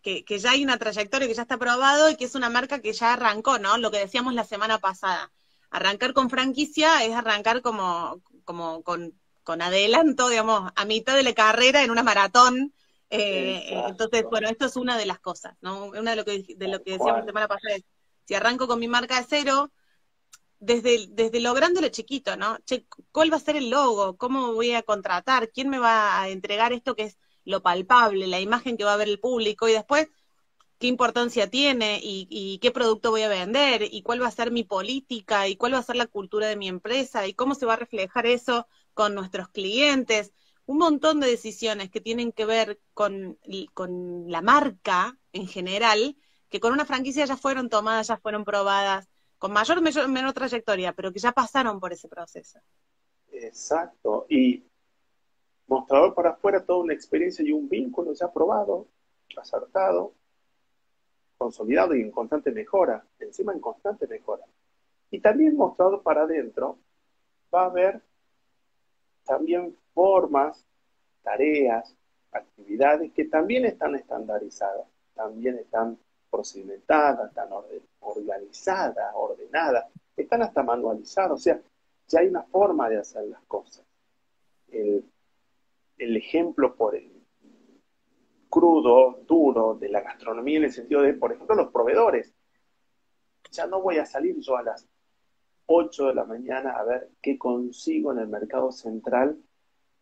que, 0.01 0.23
que, 0.23 0.39
ya 0.39 0.51
hay 0.51 0.63
una 0.63 0.77
trayectoria 0.77 1.27
que 1.27 1.33
ya 1.33 1.41
está 1.41 1.57
probado 1.57 2.09
y 2.09 2.15
que 2.15 2.25
es 2.25 2.35
una 2.35 2.49
marca 2.49 2.79
que 2.79 2.93
ya 2.93 3.13
arrancó, 3.13 3.59
¿no? 3.59 3.77
Lo 3.77 3.91
que 3.91 3.99
decíamos 3.99 4.33
la 4.33 4.43
semana 4.43 4.79
pasada 4.79 5.31
arrancar 5.75 6.13
con 6.13 6.29
franquicia 6.29 7.03
es 7.03 7.13
arrancar 7.13 7.61
como, 7.61 8.21
como 8.43 8.83
con, 8.83 9.19
con 9.43 9.61
adelanto, 9.61 10.29
digamos, 10.29 10.71
a 10.75 10.85
mitad 10.85 11.15
de 11.15 11.23
la 11.23 11.33
carrera 11.33 11.83
en 11.83 11.91
una 11.91 12.03
maratón. 12.03 12.73
Eh, 13.09 13.83
entonces, 13.87 14.25
bueno, 14.29 14.49
esto 14.49 14.65
es 14.65 14.75
una 14.75 14.97
de 14.97 15.05
las 15.05 15.19
cosas, 15.19 15.55
¿no? 15.61 15.85
Una 15.85 16.11
de 16.11 16.15
lo 16.17 16.25
que, 16.25 16.43
de 16.55 16.67
lo 16.67 16.81
que 16.83 16.91
decíamos 16.91 17.19
la 17.19 17.25
semana 17.25 17.47
pasada 17.47 17.75
es, 17.75 17.83
si 18.25 18.33
arranco 18.33 18.67
con 18.67 18.79
mi 18.79 18.87
marca 18.87 19.19
de 19.19 19.27
cero, 19.29 19.71
desde, 20.59 21.07
desde 21.09 21.39
lo 21.39 21.53
grande 21.53 21.79
a 21.79 21.83
lo 21.83 21.89
chiquito, 21.89 22.35
¿no? 22.37 22.57
Che, 22.65 22.85
¿cuál 23.11 23.31
va 23.31 23.37
a 23.37 23.41
ser 23.41 23.55
el 23.55 23.69
logo? 23.69 24.17
¿Cómo 24.17 24.53
voy 24.53 24.73
a 24.73 24.81
contratar? 24.81 25.51
¿Quién 25.51 25.69
me 25.69 25.79
va 25.79 26.19
a 26.19 26.29
entregar 26.29 26.73
esto 26.73 26.95
que 26.95 27.03
es 27.03 27.17
lo 27.43 27.61
palpable, 27.61 28.27
la 28.27 28.39
imagen 28.39 28.77
que 28.77 28.83
va 28.83 28.93
a 28.93 28.97
ver 28.97 29.09
el 29.09 29.19
público? 29.19 29.67
Y 29.67 29.73
después, 29.73 30.07
qué 30.77 30.87
importancia 30.87 31.49
tiene 31.49 31.99
y, 32.01 32.59
qué 32.61 32.71
producto 32.71 33.11
voy 33.11 33.21
a 33.21 33.29
vender 33.29 33.83
y 33.89 34.01
cuál 34.01 34.21
va 34.21 34.27
a 34.27 34.31
ser 34.31 34.51
mi 34.51 34.63
política 34.63 35.47
y 35.47 35.55
cuál 35.55 35.73
va 35.73 35.79
a 35.79 35.83
ser 35.83 35.95
la 35.95 36.07
cultura 36.07 36.47
de 36.47 36.55
mi 36.55 36.67
empresa 36.67 37.27
y 37.27 37.33
cómo 37.33 37.55
se 37.55 37.65
va 37.65 37.73
a 37.73 37.77
reflejar 37.77 38.25
eso 38.25 38.67
con 38.93 39.15
nuestros 39.15 39.49
clientes. 39.49 40.33
Un 40.65 40.77
montón 40.79 41.19
de 41.19 41.27
decisiones 41.27 41.89
que 41.91 42.01
tienen 42.01 42.31
que 42.31 42.45
ver 42.45 42.79
con, 42.93 43.37
con 43.73 44.25
la 44.29 44.41
marca 44.41 45.17
en 45.31 45.47
general, 45.47 46.17
que 46.49 46.59
con 46.59 46.73
una 46.73 46.85
franquicia 46.85 47.25
ya 47.25 47.37
fueron 47.37 47.69
tomadas, 47.69 48.07
ya 48.07 48.17
fueron 48.17 48.43
probadas, 48.43 49.07
con 49.37 49.51
mayor 49.51 49.77
o 49.77 50.07
menor 50.07 50.33
trayectoria, 50.33 50.93
pero 50.93 51.11
que 51.11 51.19
ya 51.19 51.31
pasaron 51.31 51.79
por 51.79 51.93
ese 51.93 52.07
proceso. 52.07 52.59
Exacto. 53.31 54.25
Y 54.29 54.63
mostrador 55.67 56.13
por 56.13 56.27
afuera, 56.27 56.65
toda 56.65 56.79
una 56.79 56.93
experiencia 56.93 57.43
y 57.45 57.51
un 57.51 57.67
vínculo 57.69 58.13
ya 58.13 58.31
probado, 58.31 58.87
acertado, 59.37 60.13
consolidado 61.37 61.95
y 61.95 62.01
en 62.01 62.11
constante 62.11 62.51
mejora, 62.51 63.03
encima 63.19 63.53
en 63.53 63.59
constante 63.59 64.07
mejora. 64.07 64.43
Y 65.11 65.19
también 65.19 65.55
mostrado 65.55 66.01
para 66.01 66.23
adentro, 66.23 66.77
va 67.53 67.63
a 67.63 67.65
haber 67.65 68.01
también 69.25 69.75
formas, 69.93 70.65
tareas, 71.23 71.95
actividades 72.31 73.11
que 73.13 73.25
también 73.25 73.65
están 73.65 73.95
estandarizadas, 73.95 74.87
también 75.13 75.57
están 75.57 75.97
procedimentadas, 76.29 77.29
están 77.29 77.49
organizadas, 78.01 79.11
ordenadas, 79.15 79.85
están 80.15 80.41
hasta 80.41 80.63
manualizadas, 80.63 81.31
o 81.31 81.37
sea, 81.37 81.61
ya 82.07 82.19
hay 82.19 82.27
una 82.27 82.43
forma 82.43 82.89
de 82.89 82.97
hacer 82.97 83.23
las 83.25 83.41
cosas. 83.43 83.83
El, 84.71 85.03
el 85.97 86.17
ejemplo 86.17 86.75
por 86.75 86.95
el, 86.95 87.14
crudo, 88.49 89.21
duro 89.27 89.75
de 89.75 89.89
la 89.89 90.01
gastronomía 90.01 90.57
en 90.57 90.63
el 90.65 90.71
sentido 90.71 91.01
de, 91.01 91.13
por 91.13 91.31
ejemplo, 91.31 91.55
los 91.55 91.71
proveedores. 91.71 92.33
Ya 93.51 93.67
no 93.67 93.81
voy 93.81 93.97
a 93.97 94.05
salir 94.05 94.37
yo 94.39 94.57
a 94.57 94.63
las 94.63 94.87
8 95.67 96.07
de 96.07 96.15
la 96.15 96.25
mañana 96.25 96.71
a 96.71 96.83
ver 96.83 97.11
qué 97.21 97.37
consigo 97.37 98.11
en 98.11 98.19
el 98.19 98.27
mercado 98.27 98.71
central 98.71 99.37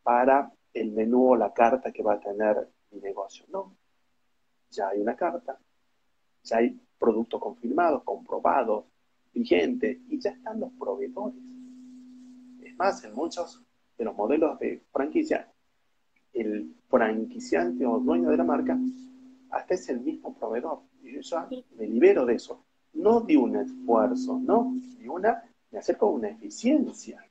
para 0.02 0.52
el 0.74 0.92
menú 0.92 1.32
o 1.32 1.36
la 1.36 1.54
carta 1.54 1.92
que 1.92 2.04
va 2.04 2.16
a 2.16 2.20
tener 2.20 2.68
mi 2.92 3.00
negocio. 3.00 3.46
No, 3.50 3.76
ya 4.70 4.90
hay 4.90 5.00
una 5.00 5.16
carta, 5.16 5.58
ya 6.44 6.58
hay 6.58 6.80
productos 6.98 7.40
confirmados, 7.40 8.04
comprobados, 8.04 8.86
vigentes, 9.34 9.98
y 10.08 10.20
ya 10.20 10.32
están 10.32 10.60
los 10.60 10.72
proveedores. 10.74 11.42
Es 12.62 12.76
más, 12.76 13.04
en 13.04 13.14
muchos 13.14 13.62
de 13.98 14.06
los 14.06 14.16
modelos 14.16 14.60
de 14.60 14.84
franquicia, 14.92 15.53
el 16.34 16.75
franquiciante 16.90 17.86
o 17.86 18.00
dueño 18.00 18.30
de 18.30 18.38
la 18.38 18.44
marca 18.44 18.78
hasta 19.50 19.74
es 19.75 19.88
el 19.90 20.02
mismo 20.02 20.36
proveedor. 20.36 20.80
Y 21.02 21.13
yo 21.13 21.22
ya 21.22 21.48
me 21.78 21.88
libero 21.88 22.25
de 22.25 22.36
eso. 22.36 22.63
No 22.94 23.22
de 23.22 23.38
un 23.38 23.56
esfuerzo, 23.56 24.40
no, 24.40 24.74
de 24.98 25.10
una, 25.10 25.44
me 25.72 25.80
acerco 25.80 26.08
a 26.08 26.12
una 26.12 26.30
eficiencia. 26.30 27.25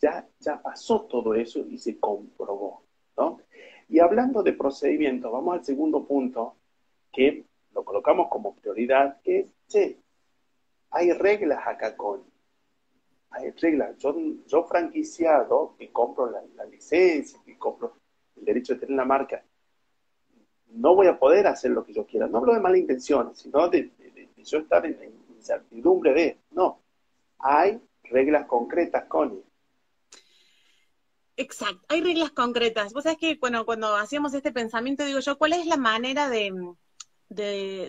Ya, 0.00 0.28
ya 0.40 0.60
pasó 0.60 1.02
todo 1.02 1.34
eso 1.34 1.60
y 1.68 1.78
se 1.78 1.98
comprobó. 1.98 2.82
¿no? 3.16 3.40
Y 3.88 3.98
hablando 4.00 4.42
de 4.42 4.52
procedimientos, 4.52 5.30
vamos 5.32 5.54
al 5.54 5.64
segundo 5.64 6.04
punto, 6.04 6.56
que 7.12 7.44
lo 7.72 7.84
colocamos 7.84 8.28
como 8.28 8.54
prioridad, 8.54 9.20
que 9.22 9.40
es, 9.40 9.46
che, 9.68 9.98
hay 10.90 11.12
reglas 11.12 11.66
acá 11.66 11.96
con, 11.96 12.22
hay 13.30 13.50
reglas. 13.50 13.96
Yo, 13.98 14.14
yo 14.46 14.64
franquiciado, 14.64 15.74
que 15.78 15.90
compro 15.90 16.30
la, 16.30 16.42
la 16.54 16.64
licencia, 16.64 17.40
que 17.44 17.58
compro 17.58 17.94
el 18.36 18.44
derecho 18.44 18.74
de 18.74 18.80
tener 18.80 18.96
la 18.96 19.04
marca, 19.04 19.44
no 20.74 20.94
voy 20.94 21.06
a 21.06 21.18
poder 21.18 21.46
hacer 21.46 21.70
lo 21.70 21.84
que 21.84 21.92
yo 21.94 22.06
quiera. 22.06 22.26
No 22.26 22.38
hablo 22.38 22.54
de 22.54 22.60
malas 22.60 22.78
intenciones, 22.78 23.38
sino 23.38 23.68
de, 23.68 23.92
yo 24.44 24.58
estar 24.58 24.84
en, 24.84 24.98
incertidumbre 25.34 26.12
de, 26.12 26.38
no, 26.50 26.80
hay 27.38 27.80
reglas 28.04 28.46
concretas, 28.46 29.04
Connie. 29.06 29.42
Exacto, 31.36 31.84
hay 31.88 32.00
reglas 32.00 32.30
concretas. 32.30 32.92
Vos 32.92 33.04
sabés 33.04 33.18
que, 33.18 33.36
bueno, 33.36 33.64
cuando 33.64 33.96
hacíamos 33.96 34.34
este 34.34 34.52
pensamiento, 34.52 35.04
digo 35.04 35.20
yo, 35.20 35.36
¿cuál 35.36 35.52
es 35.52 35.66
la 35.66 35.76
manera 35.76 36.28
de, 36.28 36.74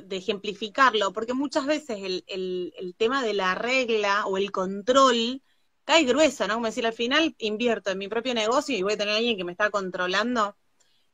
ejemplificarlo? 0.10 1.14
Porque 1.14 1.34
muchas 1.34 1.66
veces 1.66 2.00
el, 2.02 2.24
el, 2.28 2.96
tema 2.98 3.24
de 3.24 3.34
la 3.34 3.54
regla 3.54 4.26
o 4.26 4.38
el 4.38 4.52
control 4.52 5.42
cae 5.86 6.04
grueso, 6.04 6.48
¿no? 6.48 6.56
Como 6.56 6.66
decir, 6.68 6.86
al 6.86 6.94
final 6.94 7.36
invierto 7.38 7.92
en 7.92 8.00
mi 8.00 8.08
propio 8.08 8.34
negocio 8.34 8.76
y 8.78 8.82
voy 8.84 8.94
a 8.94 8.98
tener 8.98 9.14
a 9.14 9.18
alguien 9.18 9.38
que 9.38 9.44
me 9.44 9.52
está 9.52 9.70
controlando. 9.70 10.58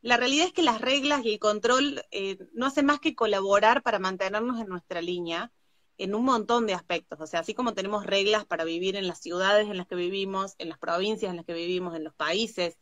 La 0.01 0.17
realidad 0.17 0.47
es 0.47 0.53
que 0.53 0.63
las 0.63 0.81
reglas 0.81 1.23
y 1.25 1.33
el 1.33 1.39
control 1.39 2.03
eh, 2.11 2.39
no 2.53 2.65
hacen 2.65 2.85
más 2.87 2.99
que 2.99 3.15
colaborar 3.15 3.83
para 3.83 3.99
mantenernos 3.99 4.59
en 4.59 4.67
nuestra 4.67 5.01
línea 5.01 5.51
en 5.97 6.15
un 6.15 6.25
montón 6.25 6.65
de 6.67 6.73
aspectos. 6.73 7.19
O 7.21 7.27
sea, 7.27 7.41
así 7.41 7.53
como 7.53 7.73
tenemos 7.73 8.05
reglas 8.05 8.45
para 8.45 8.63
vivir 8.63 8.95
en 8.95 9.07
las 9.07 9.19
ciudades 9.21 9.69
en 9.69 9.77
las 9.77 9.87
que 9.87 9.95
vivimos, 9.95 10.55
en 10.57 10.69
las 10.69 10.79
provincias 10.79 11.29
en 11.29 11.37
las 11.37 11.45
que 11.45 11.53
vivimos, 11.53 11.95
en 11.95 12.03
los 12.03 12.15
países, 12.15 12.77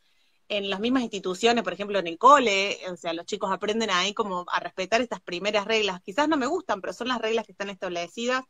en 0.48 0.70
las 0.70 0.80
mismas 0.80 1.04
instituciones, 1.04 1.64
por 1.64 1.74
ejemplo, 1.74 2.00
en 2.00 2.08
el 2.08 2.18
cole, 2.18 2.80
o 2.92 2.96
sea, 2.98 3.14
los 3.14 3.26
chicos 3.26 3.52
aprenden 3.52 3.92
ahí 3.92 4.14
como 4.14 4.46
a 4.52 4.60
respetar 4.60 5.02
estas 5.02 5.22
primeras 5.22 5.66
reglas. 5.66 6.02
Quizás 6.02 6.28
no 6.30 6.38
me 6.38 6.48
gustan, 6.48 6.82
pero 6.82 6.94
son 6.94 7.08
las 7.10 7.20
reglas 7.20 7.46
que 7.46 7.52
están 7.52 7.70
establecidas 7.70 8.44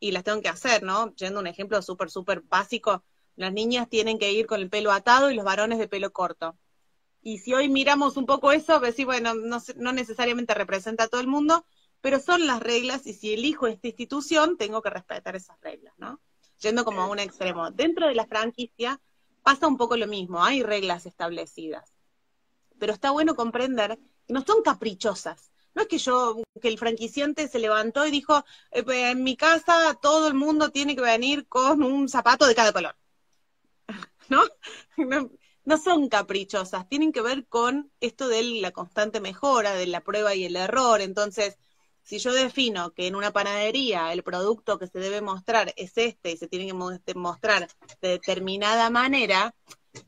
y 0.00 0.12
las 0.12 0.24
tengo 0.24 0.40
que 0.40 0.48
hacer, 0.48 0.82
¿no? 0.82 1.14
Yendo 1.14 1.38
un 1.38 1.46
ejemplo 1.46 1.80
súper, 1.82 2.10
súper 2.10 2.40
básico, 2.40 3.04
las 3.36 3.52
niñas 3.52 3.88
tienen 3.88 4.18
que 4.18 4.32
ir 4.32 4.46
con 4.46 4.60
el 4.60 4.70
pelo 4.70 4.90
atado 4.90 5.30
y 5.30 5.34
los 5.34 5.44
varones 5.44 5.78
de 5.78 5.88
pelo 5.88 6.12
corto. 6.12 6.56
Y 7.22 7.38
si 7.38 7.52
hoy 7.52 7.68
miramos 7.68 8.16
un 8.16 8.26
poco 8.26 8.50
eso, 8.50 8.80
decir, 8.80 9.04
bueno, 9.04 9.34
no, 9.34 9.62
no 9.76 9.92
necesariamente 9.92 10.54
representa 10.54 11.04
a 11.04 11.08
todo 11.08 11.20
el 11.20 11.26
mundo, 11.26 11.66
pero 12.00 12.18
son 12.18 12.46
las 12.46 12.60
reglas 12.60 13.06
y 13.06 13.12
si 13.12 13.34
elijo 13.34 13.66
esta 13.66 13.88
institución, 13.88 14.56
tengo 14.56 14.80
que 14.80 14.90
respetar 14.90 15.36
esas 15.36 15.60
reglas, 15.60 15.94
¿no? 15.98 16.20
Yendo 16.60 16.84
como 16.84 17.02
a 17.02 17.06
un 17.08 17.18
extremo. 17.18 17.70
Dentro 17.70 18.08
de 18.08 18.14
la 18.14 18.26
franquicia 18.26 19.00
pasa 19.42 19.66
un 19.66 19.76
poco 19.76 19.96
lo 19.96 20.06
mismo, 20.06 20.42
hay 20.42 20.62
reglas 20.62 21.06
establecidas, 21.06 21.92
pero 22.78 22.92
está 22.92 23.10
bueno 23.10 23.34
comprender 23.34 23.98
que 24.26 24.32
no 24.32 24.42
son 24.42 24.62
caprichosas, 24.62 25.49
no 25.74 25.82
es 25.82 25.88
que 25.88 25.98
yo, 25.98 26.42
que 26.60 26.68
el 26.68 26.78
franquiciante 26.78 27.48
se 27.48 27.58
levantó 27.58 28.06
y 28.06 28.10
dijo, 28.10 28.44
eh, 28.70 28.84
en 28.88 29.22
mi 29.22 29.36
casa 29.36 29.98
todo 30.00 30.28
el 30.28 30.34
mundo 30.34 30.70
tiene 30.70 30.96
que 30.96 31.02
venir 31.02 31.46
con 31.46 31.82
un 31.82 32.08
zapato 32.08 32.46
de 32.46 32.54
cada 32.54 32.72
color. 32.72 32.96
¿No? 34.28 34.42
¿No? 35.64 35.78
son 35.78 36.08
caprichosas, 36.08 36.88
tienen 36.88 37.12
que 37.12 37.22
ver 37.22 37.46
con 37.46 37.92
esto 38.00 38.28
de 38.28 38.42
la 38.42 38.72
constante 38.72 39.20
mejora, 39.20 39.74
de 39.74 39.86
la 39.86 40.00
prueba 40.00 40.34
y 40.34 40.44
el 40.44 40.56
error. 40.56 41.00
Entonces, 41.00 41.58
si 42.02 42.18
yo 42.18 42.32
defino 42.32 42.92
que 42.92 43.06
en 43.06 43.14
una 43.14 43.32
panadería 43.32 44.12
el 44.12 44.24
producto 44.24 44.78
que 44.78 44.88
se 44.88 44.98
debe 44.98 45.20
mostrar 45.20 45.72
es 45.76 45.92
este 45.96 46.32
y 46.32 46.36
se 46.36 46.48
tiene 46.48 46.66
que 46.66 47.14
mostrar 47.14 47.68
de 48.00 48.08
determinada 48.08 48.90
manera, 48.90 49.54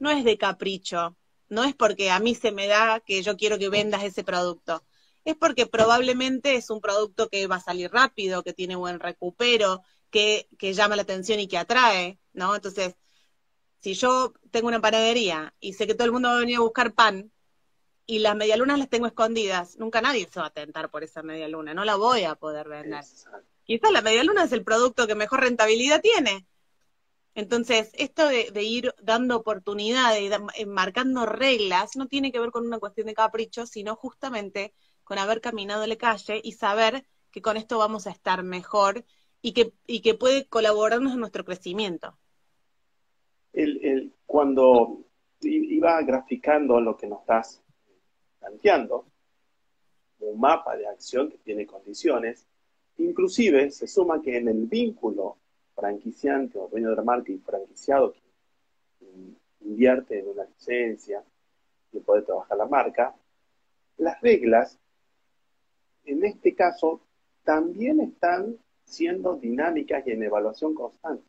no 0.00 0.10
es 0.10 0.24
de 0.24 0.36
capricho, 0.36 1.16
no 1.48 1.62
es 1.64 1.76
porque 1.76 2.10
a 2.10 2.18
mí 2.18 2.34
se 2.34 2.50
me 2.50 2.66
da 2.66 3.00
que 3.00 3.22
yo 3.22 3.36
quiero 3.36 3.58
que 3.58 3.68
vendas 3.68 4.02
ese 4.02 4.24
producto 4.24 4.82
es 5.24 5.36
porque 5.36 5.66
probablemente 5.66 6.56
es 6.56 6.70
un 6.70 6.80
producto 6.80 7.28
que 7.28 7.46
va 7.46 7.56
a 7.56 7.60
salir 7.60 7.90
rápido, 7.90 8.42
que 8.42 8.52
tiene 8.52 8.76
buen 8.76 8.98
recupero, 8.98 9.82
que, 10.10 10.48
llama 10.60 10.96
la 10.96 11.02
atención 11.02 11.40
y 11.40 11.48
que 11.48 11.58
atrae, 11.58 12.18
¿no? 12.32 12.54
Entonces, 12.54 12.96
si 13.80 13.94
yo 13.94 14.34
tengo 14.50 14.68
una 14.68 14.80
panadería 14.80 15.54
y 15.60 15.72
sé 15.72 15.86
que 15.86 15.94
todo 15.94 16.06
el 16.06 16.12
mundo 16.12 16.28
va 16.28 16.36
a 16.36 16.40
venir 16.40 16.56
a 16.56 16.60
buscar 16.60 16.92
pan 16.92 17.32
y 18.06 18.18
las 18.18 18.36
medialunas 18.36 18.78
las 18.78 18.88
tengo 18.88 19.06
escondidas, 19.06 19.76
nunca 19.78 20.00
nadie 20.00 20.28
se 20.30 20.40
va 20.40 20.46
a 20.46 20.50
tentar 20.50 20.90
por 20.90 21.04
esa 21.04 21.22
medialuna, 21.22 21.72
no 21.72 21.84
la 21.84 21.96
voy 21.96 22.24
a 22.24 22.34
poder 22.34 22.68
vender. 22.68 23.04
Quizás 23.64 23.92
la 23.92 24.02
medialuna 24.02 24.44
es 24.44 24.52
el 24.52 24.64
producto 24.64 25.06
que 25.06 25.14
mejor 25.14 25.40
rentabilidad 25.40 26.00
tiene. 26.00 26.46
Entonces, 27.34 27.90
esto 27.94 28.28
de, 28.28 28.50
de 28.50 28.62
ir 28.62 28.94
dando 29.00 29.36
oportunidades, 29.36 30.30
marcando 30.66 31.24
reglas, 31.24 31.96
no 31.96 32.06
tiene 32.06 32.30
que 32.30 32.40
ver 32.40 32.50
con 32.50 32.66
una 32.66 32.78
cuestión 32.78 33.06
de 33.06 33.14
capricho, 33.14 33.66
sino 33.66 33.96
justamente 33.96 34.74
con 35.12 35.18
haber 35.18 35.42
caminado 35.42 35.86
la 35.86 35.96
calle 35.96 36.40
y 36.42 36.52
saber 36.52 37.04
que 37.30 37.42
con 37.42 37.58
esto 37.58 37.76
vamos 37.76 38.06
a 38.06 38.10
estar 38.10 38.42
mejor 38.42 39.04
y 39.42 39.52
que, 39.52 39.74
y 39.86 40.00
que 40.00 40.14
puede 40.14 40.46
colaborarnos 40.46 41.12
en 41.12 41.20
nuestro 41.20 41.44
crecimiento. 41.44 42.16
El, 43.52 44.14
cuando 44.24 45.04
iba 45.42 46.00
graficando 46.00 46.80
lo 46.80 46.96
que 46.96 47.08
nos 47.08 47.20
estás 47.20 47.62
planteando, 48.40 49.04
un 50.20 50.40
mapa 50.40 50.78
de 50.78 50.86
acción 50.86 51.30
que 51.30 51.36
tiene 51.36 51.66
condiciones, 51.66 52.46
inclusive 52.96 53.70
se 53.70 53.86
suma 53.86 54.22
que 54.22 54.38
en 54.38 54.48
el 54.48 54.64
vínculo 54.66 55.36
franquiciante 55.74 56.58
o 56.58 56.68
dueño 56.68 56.88
de 56.88 56.96
la 56.96 57.02
marca 57.02 57.30
y 57.30 57.36
franquiciado 57.36 58.14
que 58.14 58.22
invierte 59.60 60.20
en 60.20 60.28
una 60.28 60.44
licencia 60.44 61.22
y 61.92 62.00
puede 62.00 62.22
trabajar 62.22 62.56
la 62.56 62.64
marca, 62.66 63.14
las 63.98 64.18
reglas 64.22 64.78
en 66.04 66.24
este 66.24 66.54
caso 66.54 67.00
también 67.44 68.00
están 68.00 68.56
siendo 68.84 69.36
dinámicas 69.36 70.06
y 70.06 70.10
en 70.12 70.22
evaluación 70.22 70.74
constante. 70.74 71.24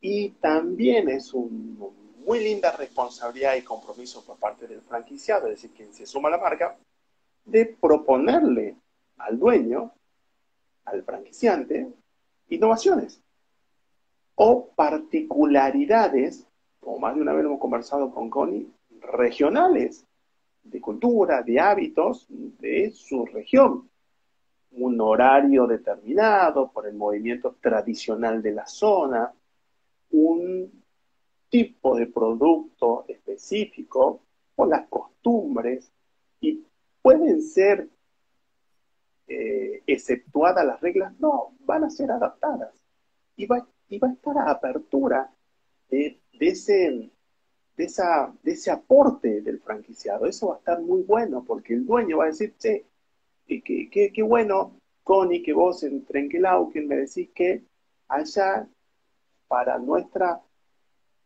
Y 0.00 0.30
también 0.30 1.08
es 1.08 1.32
una 1.32 1.86
muy 2.24 2.42
linda 2.42 2.72
responsabilidad 2.72 3.54
y 3.54 3.62
compromiso 3.62 4.24
por 4.24 4.38
parte 4.38 4.66
del 4.66 4.80
franquiciado, 4.80 5.46
es 5.46 5.54
decir, 5.54 5.72
quien 5.76 5.92
se 5.92 6.06
suma 6.06 6.28
a 6.28 6.32
la 6.32 6.38
marca, 6.38 6.76
de 7.44 7.66
proponerle 7.66 8.76
al 9.18 9.38
dueño, 9.38 9.92
al 10.86 11.02
franquiciante, 11.02 11.86
innovaciones 12.48 13.20
o 14.36 14.68
particularidades, 14.74 16.46
como 16.80 16.98
más 16.98 17.14
de 17.14 17.22
una 17.22 17.32
vez 17.32 17.44
hemos 17.44 17.60
conversado 17.60 18.10
con 18.10 18.30
Connie, 18.30 18.68
regionales 19.00 20.04
de 20.64 20.80
cultura, 20.80 21.42
de 21.42 21.60
hábitos 21.60 22.26
de 22.28 22.90
su 22.90 23.26
región. 23.26 23.88
Un 24.72 25.00
horario 25.00 25.66
determinado 25.66 26.70
por 26.72 26.88
el 26.88 26.94
movimiento 26.94 27.56
tradicional 27.60 28.42
de 28.42 28.52
la 28.52 28.66
zona, 28.66 29.32
un 30.10 30.82
tipo 31.48 31.96
de 31.96 32.06
producto 32.06 33.04
específico 33.06 34.22
o 34.56 34.66
las 34.66 34.88
costumbres. 34.88 35.92
Y 36.40 36.64
pueden 37.00 37.40
ser 37.42 37.88
eh, 39.28 39.82
exceptuadas 39.86 40.66
las 40.66 40.80
reglas, 40.80 41.12
no, 41.20 41.54
van 41.60 41.84
a 41.84 41.90
ser 41.90 42.10
adaptadas. 42.10 42.74
Y 43.36 43.46
va, 43.46 43.66
y 43.88 43.98
va 43.98 44.08
a 44.08 44.12
estar 44.12 44.38
a 44.38 44.50
apertura 44.50 45.30
de 45.88 46.18
ese 46.40 47.10
de, 47.76 47.84
esa, 47.84 48.32
de 48.42 48.52
ese 48.52 48.70
aporte 48.70 49.40
del 49.40 49.60
franquiciado. 49.60 50.26
Eso 50.26 50.48
va 50.48 50.54
a 50.56 50.58
estar 50.58 50.80
muy 50.80 51.02
bueno 51.02 51.44
porque 51.44 51.74
el 51.74 51.86
dueño 51.86 52.18
va 52.18 52.24
a 52.24 52.28
decir, 52.28 52.54
che, 52.58 52.86
qué, 53.46 54.22
bueno, 54.22 54.78
Connie, 55.02 55.42
que 55.42 55.52
vos 55.52 55.82
en 55.82 56.04
Trenquelauquen 56.04 56.88
me 56.88 56.96
decís 56.96 57.28
que 57.34 57.62
allá 58.08 58.66
para 59.48 59.78
nuestra 59.78 60.40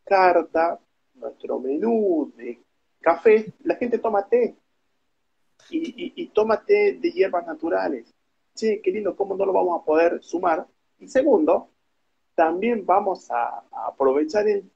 carta, 0.04 0.80
nuestro 1.14 1.60
menú 1.60 2.32
de 2.36 2.60
café, 3.00 3.52
la 3.64 3.76
gente 3.76 3.98
toma 3.98 4.26
té 4.26 4.56
y, 5.70 6.26
toma 6.28 6.64
té 6.64 6.98
de 7.00 7.10
hierbas 7.10 7.46
naturales. 7.46 8.12
Che, 8.54 8.80
qué 8.82 8.90
lindo, 8.90 9.14
¿cómo 9.14 9.36
no 9.36 9.46
lo 9.46 9.52
vamos 9.52 9.80
a 9.80 9.84
poder 9.84 10.22
sumar? 10.22 10.66
Y 10.98 11.06
segundo, 11.08 11.68
también 12.34 12.84
vamos 12.84 13.30
a 13.30 13.62
aprovechar 13.86 14.48
el 14.48 14.68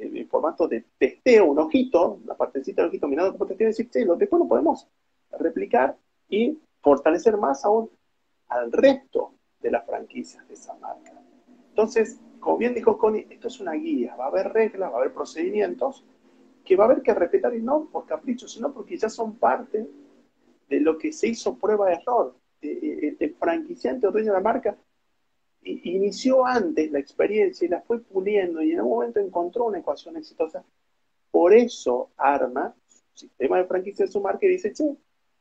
en 0.00 0.28
formato 0.28 0.68
de 0.68 0.84
testeo, 0.98 1.46
un 1.46 1.58
ojito, 1.58 2.20
la 2.26 2.36
partecita 2.36 2.82
del 2.82 2.90
ojito 2.90 3.08
mirando 3.08 3.32
como 3.32 3.46
te 3.46 3.54
tiene 3.54 3.70
decir, 3.70 3.90
che, 3.90 4.04
después 4.04 4.40
lo 4.40 4.48
podemos 4.48 4.88
replicar 5.38 5.96
y 6.28 6.58
fortalecer 6.80 7.36
más 7.36 7.64
aún 7.64 7.90
al 8.48 8.70
resto 8.72 9.32
de 9.60 9.70
las 9.70 9.84
franquicias 9.84 10.46
de 10.48 10.54
esa 10.54 10.74
marca. 10.74 11.12
Entonces, 11.70 12.20
como 12.40 12.58
bien 12.58 12.74
dijo 12.74 12.96
Connie, 12.96 13.26
esto 13.28 13.48
es 13.48 13.60
una 13.60 13.72
guía, 13.72 14.16
va 14.16 14.26
a 14.26 14.28
haber 14.28 14.52
reglas, 14.52 14.90
va 14.90 14.96
a 14.96 14.98
haber 15.00 15.12
procedimientos 15.12 16.04
que 16.64 16.76
va 16.76 16.84
a 16.84 16.86
haber 16.86 17.02
que 17.02 17.14
respetar 17.14 17.54
y 17.54 17.62
no 17.62 17.88
por 17.90 18.06
capricho, 18.06 18.48
sino 18.48 18.72
porque 18.72 18.96
ya 18.96 19.08
son 19.08 19.36
parte 19.36 19.86
de 20.68 20.80
lo 20.80 20.98
que 20.98 21.12
se 21.12 21.28
hizo 21.28 21.56
prueba 21.56 21.88
de 21.88 21.94
error. 21.94 22.34
El 22.60 23.36
franquiciante 23.38 24.06
o 24.06 24.10
dueño 24.10 24.32
de 24.32 24.38
la 24.38 24.42
marca 24.42 24.76
inició 25.66 26.46
antes 26.46 26.90
la 26.90 26.98
experiencia 26.98 27.66
y 27.66 27.68
la 27.68 27.82
fue 27.82 28.00
puliendo 28.00 28.62
y 28.62 28.72
en 28.72 28.80
un 28.80 28.90
momento 28.90 29.20
encontró 29.20 29.66
una 29.66 29.78
ecuación 29.78 30.16
exitosa. 30.16 30.64
Por 31.30 31.52
eso 31.52 32.10
arma 32.16 32.74
sistema 33.16 33.58
de 33.58 33.64
franquicia 33.64 34.04
de 34.04 34.12
su 34.12 34.20
marca 34.20 34.46
y 34.46 34.50
dice, 34.50 34.72
che, 34.72 34.96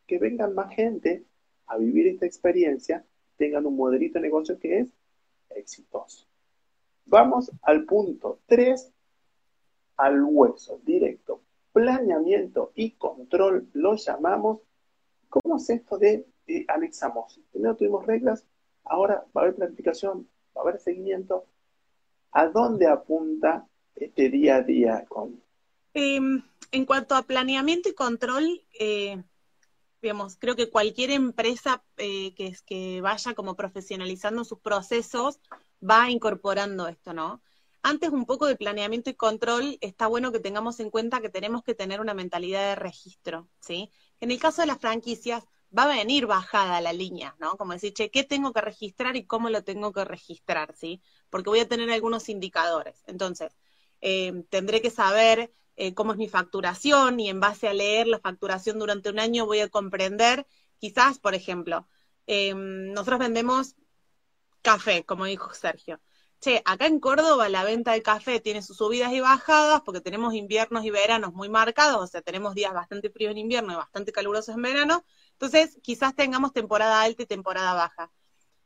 que 0.08 0.18
vengan 0.18 0.54
más 0.54 0.74
gente 0.74 1.24
a 1.68 1.78
vivir 1.78 2.08
esta 2.08 2.26
experiencia, 2.26 3.06
tengan 3.38 3.66
un 3.66 3.76
modelito 3.76 4.20
de 4.20 4.24
negocio 4.24 4.60
que 4.60 4.80
es 4.80 4.88
exitoso. 5.50 6.26
Vamos 7.06 7.52
al 7.62 7.86
punto 7.86 8.40
3, 8.48 8.92
al 9.98 10.24
hueso 10.24 10.80
directo. 10.84 11.42
Planeamiento 11.72 12.72
y 12.76 12.92
control 12.92 13.68
lo 13.74 13.96
llamamos. 13.96 14.62
¿Cómo 15.30 15.58
es 15.58 15.70
esto 15.70 15.98
de 15.98 16.26
anexamos? 16.68 17.40
Primero 17.52 17.76
tuvimos 17.76 18.06
reglas, 18.06 18.46
ahora 18.86 19.26
va 19.36 19.42
a 19.42 19.44
haber 19.44 19.56
planificación, 19.56 20.28
va 20.56 20.62
a 20.62 20.64
haber 20.64 20.80
seguimiento. 20.80 21.46
¿A 22.32 22.48
dónde 22.48 22.88
apunta 22.88 23.68
este 23.96 24.30
día 24.30 24.58
a 24.58 24.62
día? 24.62 25.06
Em, 25.94 26.44
en 26.72 26.86
cuanto 26.86 27.16
a 27.16 27.24
planeamiento 27.24 27.90
y 27.90 27.94
control, 27.94 28.62
eh, 28.80 29.24
digamos, 30.02 30.38
creo 30.38 30.56
que 30.56 30.70
cualquier 30.70 31.12
empresa 31.12 31.84
eh, 31.98 32.34
que, 32.36 32.56
que 32.66 33.02
vaya 33.02 33.34
como 33.34 33.56
profesionalizando 33.56 34.44
sus 34.44 34.60
procesos 34.60 35.40
va 35.82 36.10
incorporando 36.10 36.88
esto, 36.88 37.14
¿no? 37.14 37.42
Antes 37.82 38.10
un 38.10 38.26
poco 38.26 38.48
de 38.48 38.56
planeamiento 38.56 39.12
y 39.12 39.14
control, 39.14 39.78
está 39.80 40.08
bueno 40.08 40.32
que 40.32 40.40
tengamos 40.40 40.80
en 40.80 40.90
cuenta 40.90 41.22
que 41.22 41.30
tenemos 41.30 41.64
que 41.64 41.76
tener 41.76 42.02
una 42.02 42.16
mentalidad 42.16 42.70
de 42.70 42.76
registro, 42.76 43.48
¿sí? 43.60 43.92
En 44.20 44.32
el 44.32 44.40
caso 44.40 44.62
de 44.62 44.68
las 44.68 44.80
franquicias, 44.80 45.44
va 45.78 45.84
a 45.84 45.88
venir 45.88 46.26
bajada 46.26 46.82
la 46.82 46.94
línea, 46.94 47.36
¿no? 47.40 47.58
Como 47.58 47.74
decir, 47.74 47.94
che, 47.94 48.10
¿qué 48.12 48.24
tengo 48.24 48.54
que 48.54 48.62
registrar 48.62 49.16
y 49.16 49.26
cómo 49.26 49.50
lo 49.50 49.64
tengo 49.64 49.92
que 49.92 50.06
registrar, 50.06 50.76
¿sí? 50.76 51.02
Porque 51.30 51.50
voy 51.50 51.60
a 51.60 51.68
tener 51.68 51.90
algunos 51.92 52.30
indicadores. 52.30 53.04
Entonces, 53.08 53.58
eh, 54.02 54.44
tendré 54.50 54.82
que 54.82 54.90
saber 54.90 55.54
eh, 55.76 55.94
cómo 55.94 56.14
es 56.14 56.18
mi 56.18 56.30
facturación 56.30 57.20
y 57.20 57.30
en 57.30 57.40
base 57.40 57.68
a 57.68 57.74
leer 57.74 58.08
la 58.08 58.20
facturación 58.20 58.80
durante 58.80 59.10
un 59.10 59.20
año 59.20 59.46
voy 59.46 59.60
a 59.60 59.70
comprender, 59.70 60.48
quizás, 60.80 61.20
por 61.20 61.36
ejemplo, 61.36 61.88
eh, 62.28 62.54
nosotros 62.56 63.20
vendemos 63.20 63.76
café, 64.62 65.06
como 65.06 65.26
dijo 65.26 65.54
Sergio. 65.54 66.00
Che, 66.46 66.62
acá 66.64 66.86
en 66.86 67.00
Córdoba 67.00 67.50
la 67.50 67.64
venta 67.64 67.94
de 67.94 68.04
café 68.04 68.40
tiene 68.40 68.62
sus 68.62 68.78
subidas 68.78 69.12
y 69.14 69.20
bajadas 69.20 69.82
porque 69.82 70.00
tenemos 70.00 70.36
inviernos 70.36 70.86
y 70.86 70.92
veranos 70.92 71.34
muy 71.34 71.50
marcados, 71.50 72.04
o 72.04 72.06
sea, 72.06 72.22
tenemos 72.22 72.54
días 72.54 72.72
bastante 72.72 73.10
fríos 73.10 73.32
en 73.32 73.40
invierno 73.40 73.74
y 73.74 73.78
bastante 73.78 74.12
calurosos 74.12 74.54
en 74.54 74.62
verano, 74.62 75.04
entonces 75.32 75.80
quizás 75.82 76.16
tengamos 76.16 76.54
temporada 76.54 77.02
alta 77.02 77.24
y 77.24 77.26
temporada 77.26 77.74
baja. 77.74 78.12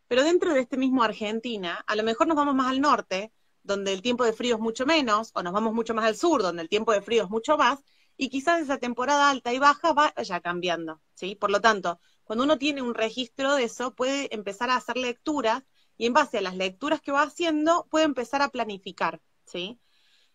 Pero 0.09 0.25
dentro 0.25 0.53
de 0.53 0.59
este 0.59 0.75
mismo 0.75 1.03
Argentina, 1.03 1.81
a 1.87 1.95
lo 1.95 2.03
mejor 2.03 2.27
nos 2.27 2.35
vamos 2.35 2.53
más 2.53 2.67
al 2.67 2.81
norte, 2.81 3.31
donde 3.63 3.93
el 3.93 4.01
tiempo 4.01 4.25
de 4.25 4.33
frío 4.33 4.55
es 4.55 4.61
mucho 4.61 4.85
menos, 4.85 5.31
o 5.33 5.41
nos 5.41 5.53
vamos 5.53 5.73
mucho 5.73 5.93
más 5.93 6.03
al 6.03 6.17
sur, 6.17 6.41
donde 6.41 6.63
el 6.63 6.67
tiempo 6.67 6.91
de 6.91 7.01
frío 7.01 7.23
es 7.23 7.29
mucho 7.29 7.55
más, 7.55 7.79
y 8.17 8.27
quizás 8.27 8.61
esa 8.61 8.77
temporada 8.77 9.29
alta 9.29 9.53
y 9.53 9.59
baja 9.59 9.93
vaya 9.93 10.41
cambiando, 10.41 10.99
¿sí? 11.13 11.35
Por 11.35 11.49
lo 11.49 11.61
tanto, 11.61 12.01
cuando 12.25 12.43
uno 12.43 12.57
tiene 12.57 12.81
un 12.81 12.93
registro 12.93 13.55
de 13.55 13.63
eso, 13.63 13.95
puede 13.95 14.35
empezar 14.35 14.69
a 14.69 14.75
hacer 14.75 14.97
lecturas 14.97 15.63
y 15.99 16.05
en 16.07 16.13
base 16.13 16.39
a 16.39 16.41
las 16.41 16.55
lecturas 16.55 17.01
que 17.01 17.11
va 17.11 17.21
haciendo 17.23 17.85
puede 17.91 18.05
empezar 18.05 18.41
a 18.41 18.49
planificar, 18.49 19.21
¿sí? 19.45 19.79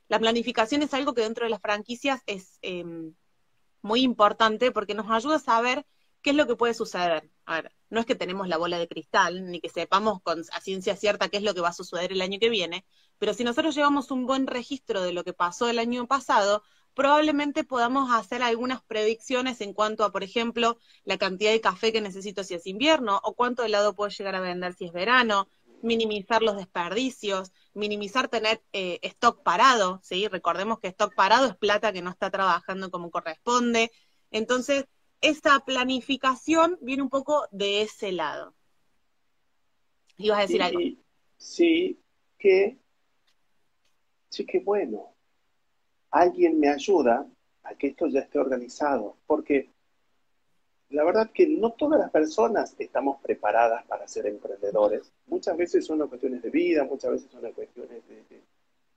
La 0.08 0.20
planificación 0.20 0.82
es 0.82 0.92
algo 0.92 1.14
que 1.14 1.22
dentro 1.22 1.46
de 1.46 1.50
las 1.50 1.62
franquicias 1.62 2.20
es 2.26 2.58
em, 2.60 3.14
muy 3.80 4.02
importante 4.02 4.72
porque 4.72 4.94
nos 4.94 5.10
ayuda 5.10 5.36
a 5.36 5.40
saber 5.40 5.86
qué 6.20 6.30
es 6.30 6.36
lo 6.36 6.46
que 6.46 6.54
puede 6.56 6.74
suceder. 6.74 7.30
A 7.46 7.62
ver, 7.62 7.74
no 7.88 7.98
es 7.98 8.06
que 8.06 8.14
tenemos 8.14 8.46
la 8.46 8.58
bola 8.58 8.78
de 8.78 8.86
cristal, 8.88 9.50
ni 9.50 9.60
que 9.60 9.70
sepamos 9.70 10.20
con 10.22 10.42
a 10.52 10.60
ciencia 10.60 10.96
cierta 10.96 11.30
qué 11.30 11.38
es 11.38 11.42
lo 11.42 11.54
que 11.54 11.62
va 11.62 11.70
a 11.70 11.72
suceder 11.72 12.12
el 12.12 12.20
año 12.20 12.38
que 12.38 12.50
viene, 12.50 12.84
pero 13.18 13.32
si 13.32 13.42
nosotros 13.42 13.74
llevamos 13.74 14.10
un 14.10 14.26
buen 14.26 14.46
registro 14.46 15.00
de 15.00 15.12
lo 15.12 15.24
que 15.24 15.32
pasó 15.32 15.70
el 15.70 15.78
año 15.78 16.06
pasado, 16.06 16.62
probablemente 16.94 17.64
podamos 17.64 18.12
hacer 18.12 18.42
algunas 18.42 18.82
predicciones 18.82 19.60
en 19.60 19.72
cuanto 19.72 20.04
a, 20.04 20.12
por 20.12 20.22
ejemplo, 20.22 20.78
la 21.04 21.18
cantidad 21.18 21.50
de 21.50 21.60
café 21.60 21.92
que 21.92 22.00
necesito 22.00 22.44
si 22.44 22.54
es 22.54 22.66
invierno 22.66 23.20
o 23.24 23.34
cuánto 23.34 23.64
helado 23.64 23.94
puedo 23.94 24.10
llegar 24.10 24.34
a 24.34 24.40
vender 24.40 24.74
si 24.74 24.86
es 24.86 24.92
verano, 24.92 25.48
minimizar 25.82 26.42
los 26.42 26.56
desperdicios, 26.56 27.52
minimizar 27.74 28.28
tener 28.28 28.62
eh, 28.72 29.00
stock 29.02 29.42
parado, 29.42 30.00
¿sí? 30.02 30.28
Recordemos 30.28 30.78
que 30.78 30.88
stock 30.88 31.14
parado 31.14 31.46
es 31.46 31.56
plata 31.56 31.92
que 31.92 32.00
no 32.00 32.10
está 32.10 32.30
trabajando 32.30 32.90
como 32.90 33.10
corresponde. 33.10 33.90
Entonces, 34.30 34.86
esa 35.20 35.60
planificación 35.60 36.78
viene 36.80 37.02
un 37.02 37.10
poco 37.10 37.46
de 37.50 37.82
ese 37.82 38.12
lado. 38.12 38.54
¿Ibas 40.16 40.38
a 40.38 40.42
decir 40.42 40.62
algo? 40.62 40.80
Sí, 41.36 42.00
que, 42.38 42.78
sí, 44.30 44.46
que 44.46 44.60
bueno 44.60 45.13
alguien 46.14 46.60
me 46.60 46.68
ayuda 46.68 47.26
a 47.64 47.74
que 47.74 47.88
esto 47.88 48.06
ya 48.06 48.20
esté 48.20 48.38
organizado, 48.38 49.16
porque 49.26 49.68
la 50.90 51.02
verdad 51.02 51.30
que 51.32 51.48
no 51.48 51.72
todas 51.72 51.98
las 51.98 52.10
personas 52.10 52.76
estamos 52.78 53.20
preparadas 53.20 53.84
para 53.86 54.06
ser 54.06 54.26
emprendedores. 54.26 55.10
Muchas 55.26 55.56
veces 55.56 55.84
son 55.84 56.06
cuestiones 56.06 56.40
de 56.40 56.50
vida, 56.50 56.84
muchas 56.84 57.10
veces 57.10 57.30
son 57.32 57.40
cuestiones 57.52 58.02
de, 58.06 58.42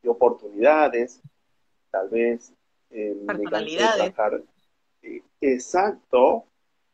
oportunidades, 0.08 1.20
tal 1.92 2.08
vez 2.08 2.54
eh, 2.92 3.14
me 3.20 3.44
cansé 3.44 3.72
de 3.72 4.12
trabajar. 4.12 4.42
Eh, 5.02 5.22
exacto, 5.42 6.46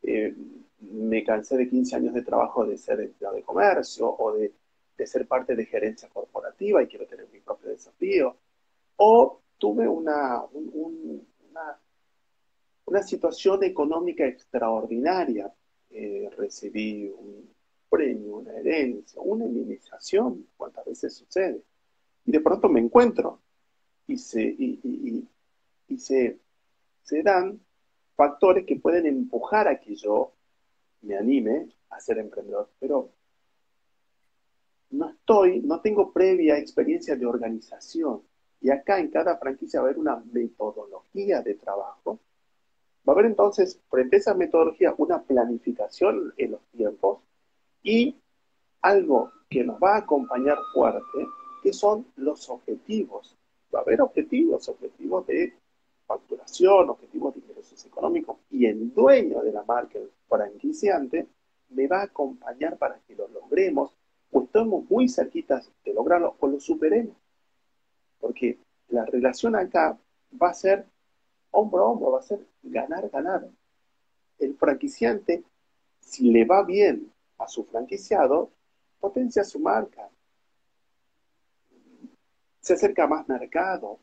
eh, 0.02 0.34
me 0.80 1.24
cansé 1.24 1.58
de 1.58 1.70
15 1.70 1.98
años 1.98 2.14
de 2.14 2.24
trabajo 2.24 2.66
de 2.66 2.78
ser 2.78 3.02
empleado 3.02 3.36
de 3.36 3.44
comercio 3.44 4.10
o 4.10 4.34
de, 4.34 4.52
de 4.98 5.06
ser 5.06 5.28
parte 5.28 5.56
de 5.56 5.66
gerencia 5.66 6.10
corporativa 6.10 6.82
y 6.82 6.88
quiero 6.88 7.06
tener 7.06 7.28
mi 7.32 7.40
propio 7.42 7.70
desafío. 7.70 8.36
O 8.96 9.43
tuve 9.64 9.88
una, 9.88 10.44
una, 12.86 13.02
situación 13.02 13.64
económica 13.64 14.26
extraordinaria. 14.28 15.50
Eh, 15.90 16.30
recibí 16.36 17.08
un 17.08 17.50
premio, 17.90 18.40
una 18.40 18.58
herencia, 18.58 19.22
una 19.22 19.46
indemnización, 19.46 20.48
cuántas 20.58 20.84
veces 20.84 21.16
sucede. 21.16 21.64
Y 22.26 22.32
de 22.34 22.42
pronto 22.42 22.68
me 22.68 22.82
encuentro 22.82 23.40
y 24.06 24.18
se, 24.18 24.42
y, 24.44 25.30
se, 25.98 26.40
se 27.02 27.24
dan 27.24 27.62
factores 28.18 28.66
que 28.66 28.76
pueden 28.76 29.06
empujar 29.06 29.70
a 29.70 29.80
que 29.80 29.96
yo 29.96 30.34
me 31.04 31.16
anime 31.16 31.70
a 31.90 32.02
ser 32.02 32.18
emprendedor. 32.18 32.70
Pero 32.82 33.14
no 34.90 35.10
estoy, 35.10 35.62
no 35.62 35.80
tengo 35.80 36.12
previa 36.12 36.58
experiencia 36.58 37.16
de 37.16 37.26
organización. 37.26 38.24
Y 38.64 38.72
acá 38.72 38.98
en 38.98 39.10
cada 39.10 39.38
franquicia 39.38 39.82
va 39.82 39.88
a 39.88 39.90
haber 39.90 40.00
una 40.00 40.24
metodología 40.32 41.42
de 41.42 41.56
trabajo. 41.56 42.18
Va 43.06 43.12
a 43.12 43.16
haber 43.16 43.26
entonces, 43.26 43.78
frente 43.90 44.16
a 44.16 44.20
esa 44.20 44.34
metodología, 44.36 44.96
una 44.98 45.22
planificación 45.22 46.34
en 46.38 46.52
los 46.52 46.62
tiempos 46.72 47.20
y 47.84 48.16
algo 48.82 49.34
que 49.50 49.66
nos 49.66 49.78
va 49.84 49.96
a 49.96 50.00
acompañar 50.00 50.58
fuerte, 50.74 51.28
que 51.62 51.74
son 51.74 52.08
los 52.16 52.50
objetivos. 52.50 53.36
Va 53.76 53.80
a 53.80 53.82
haber 53.82 54.02
objetivos, 54.02 54.70
objetivos 54.70 55.28
de 55.28 55.54
facturación, 56.08 56.90
objetivos 56.90 57.34
de 57.34 57.42
ingresos 57.42 57.86
económicos, 57.86 58.38
y 58.50 58.66
el 58.66 58.94
dueño 58.94 59.42
de 59.42 59.52
la 59.52 59.64
marca, 59.64 60.00
el 60.00 60.10
franquiciante, 60.30 61.28
me 61.72 61.88
va 61.88 62.00
a 62.00 62.04
acompañar 62.04 62.78
para 62.78 62.98
que 63.06 63.14
lo 63.14 63.28
logremos, 63.28 63.94
o 64.32 64.44
estemos 64.44 64.90
muy 64.90 65.10
cerquitas 65.10 65.70
de 65.84 65.94
lograrlo, 65.94 66.38
o 66.40 66.48
lo 66.48 66.62
superemos 66.62 67.23
porque 68.24 68.58
la 68.88 69.04
relación 69.06 69.54
acá 69.54 70.00
va 70.42 70.50
a 70.50 70.54
ser 70.54 70.86
hombro 71.52 71.84
a 71.84 71.90
hombro, 71.90 72.12
va 72.12 72.20
a 72.20 72.24
ser 72.24 72.40
ganar, 72.64 73.10
ganar. 73.10 73.50
El 74.40 74.56
franquiciante, 74.56 75.44
si 76.00 76.32
le 76.32 76.46
va 76.46 76.64
bien 76.64 77.12
a 77.38 77.50
su 77.50 77.66
franquiciado, 77.66 78.50
potencia 78.98 79.44
su 79.44 79.60
marca, 79.60 80.10
se 82.62 82.76
acerca 82.76 83.08
más 83.08 83.28
mercado, 83.28 84.00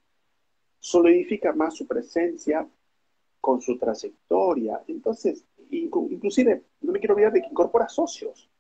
solidifica 0.78 1.54
más 1.54 1.74
su 1.74 1.87
presencia 1.87 2.68
con 3.40 3.62
su 3.62 3.78
trayectoria. 3.78 4.83
Entonces, 4.87 5.46
inclusive, 5.70 6.62
no 6.83 6.92
me 6.92 6.98
quiero 6.98 7.14
olvidar 7.14 7.33
de 7.33 7.40
que 7.40 7.48
incorpora 7.48 7.88
socios. 7.88 8.50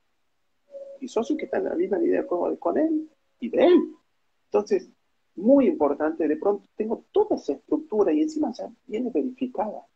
Y 1.00 1.08
socios 1.08 1.38
que 1.38 1.44
están 1.44 1.64
en 1.64 1.68
la 1.68 1.74
misma 1.74 1.98
línea 1.98 2.22
de 2.22 2.58
con 2.58 2.78
él 2.78 3.10
y 3.40 3.50
de 3.50 3.62
él. 3.62 3.94
Entonces, 4.46 4.88
muy 5.36 5.66
importante, 5.66 6.26
de 6.26 6.36
pronto 6.36 6.68
tengo 6.76 7.04
toda 7.12 7.36
esa 7.36 7.52
estructura 7.52 8.12
y 8.12 8.22
encima 8.22 8.52
ya 8.52 8.70
viene 8.86 9.10
verificada, 9.12 9.86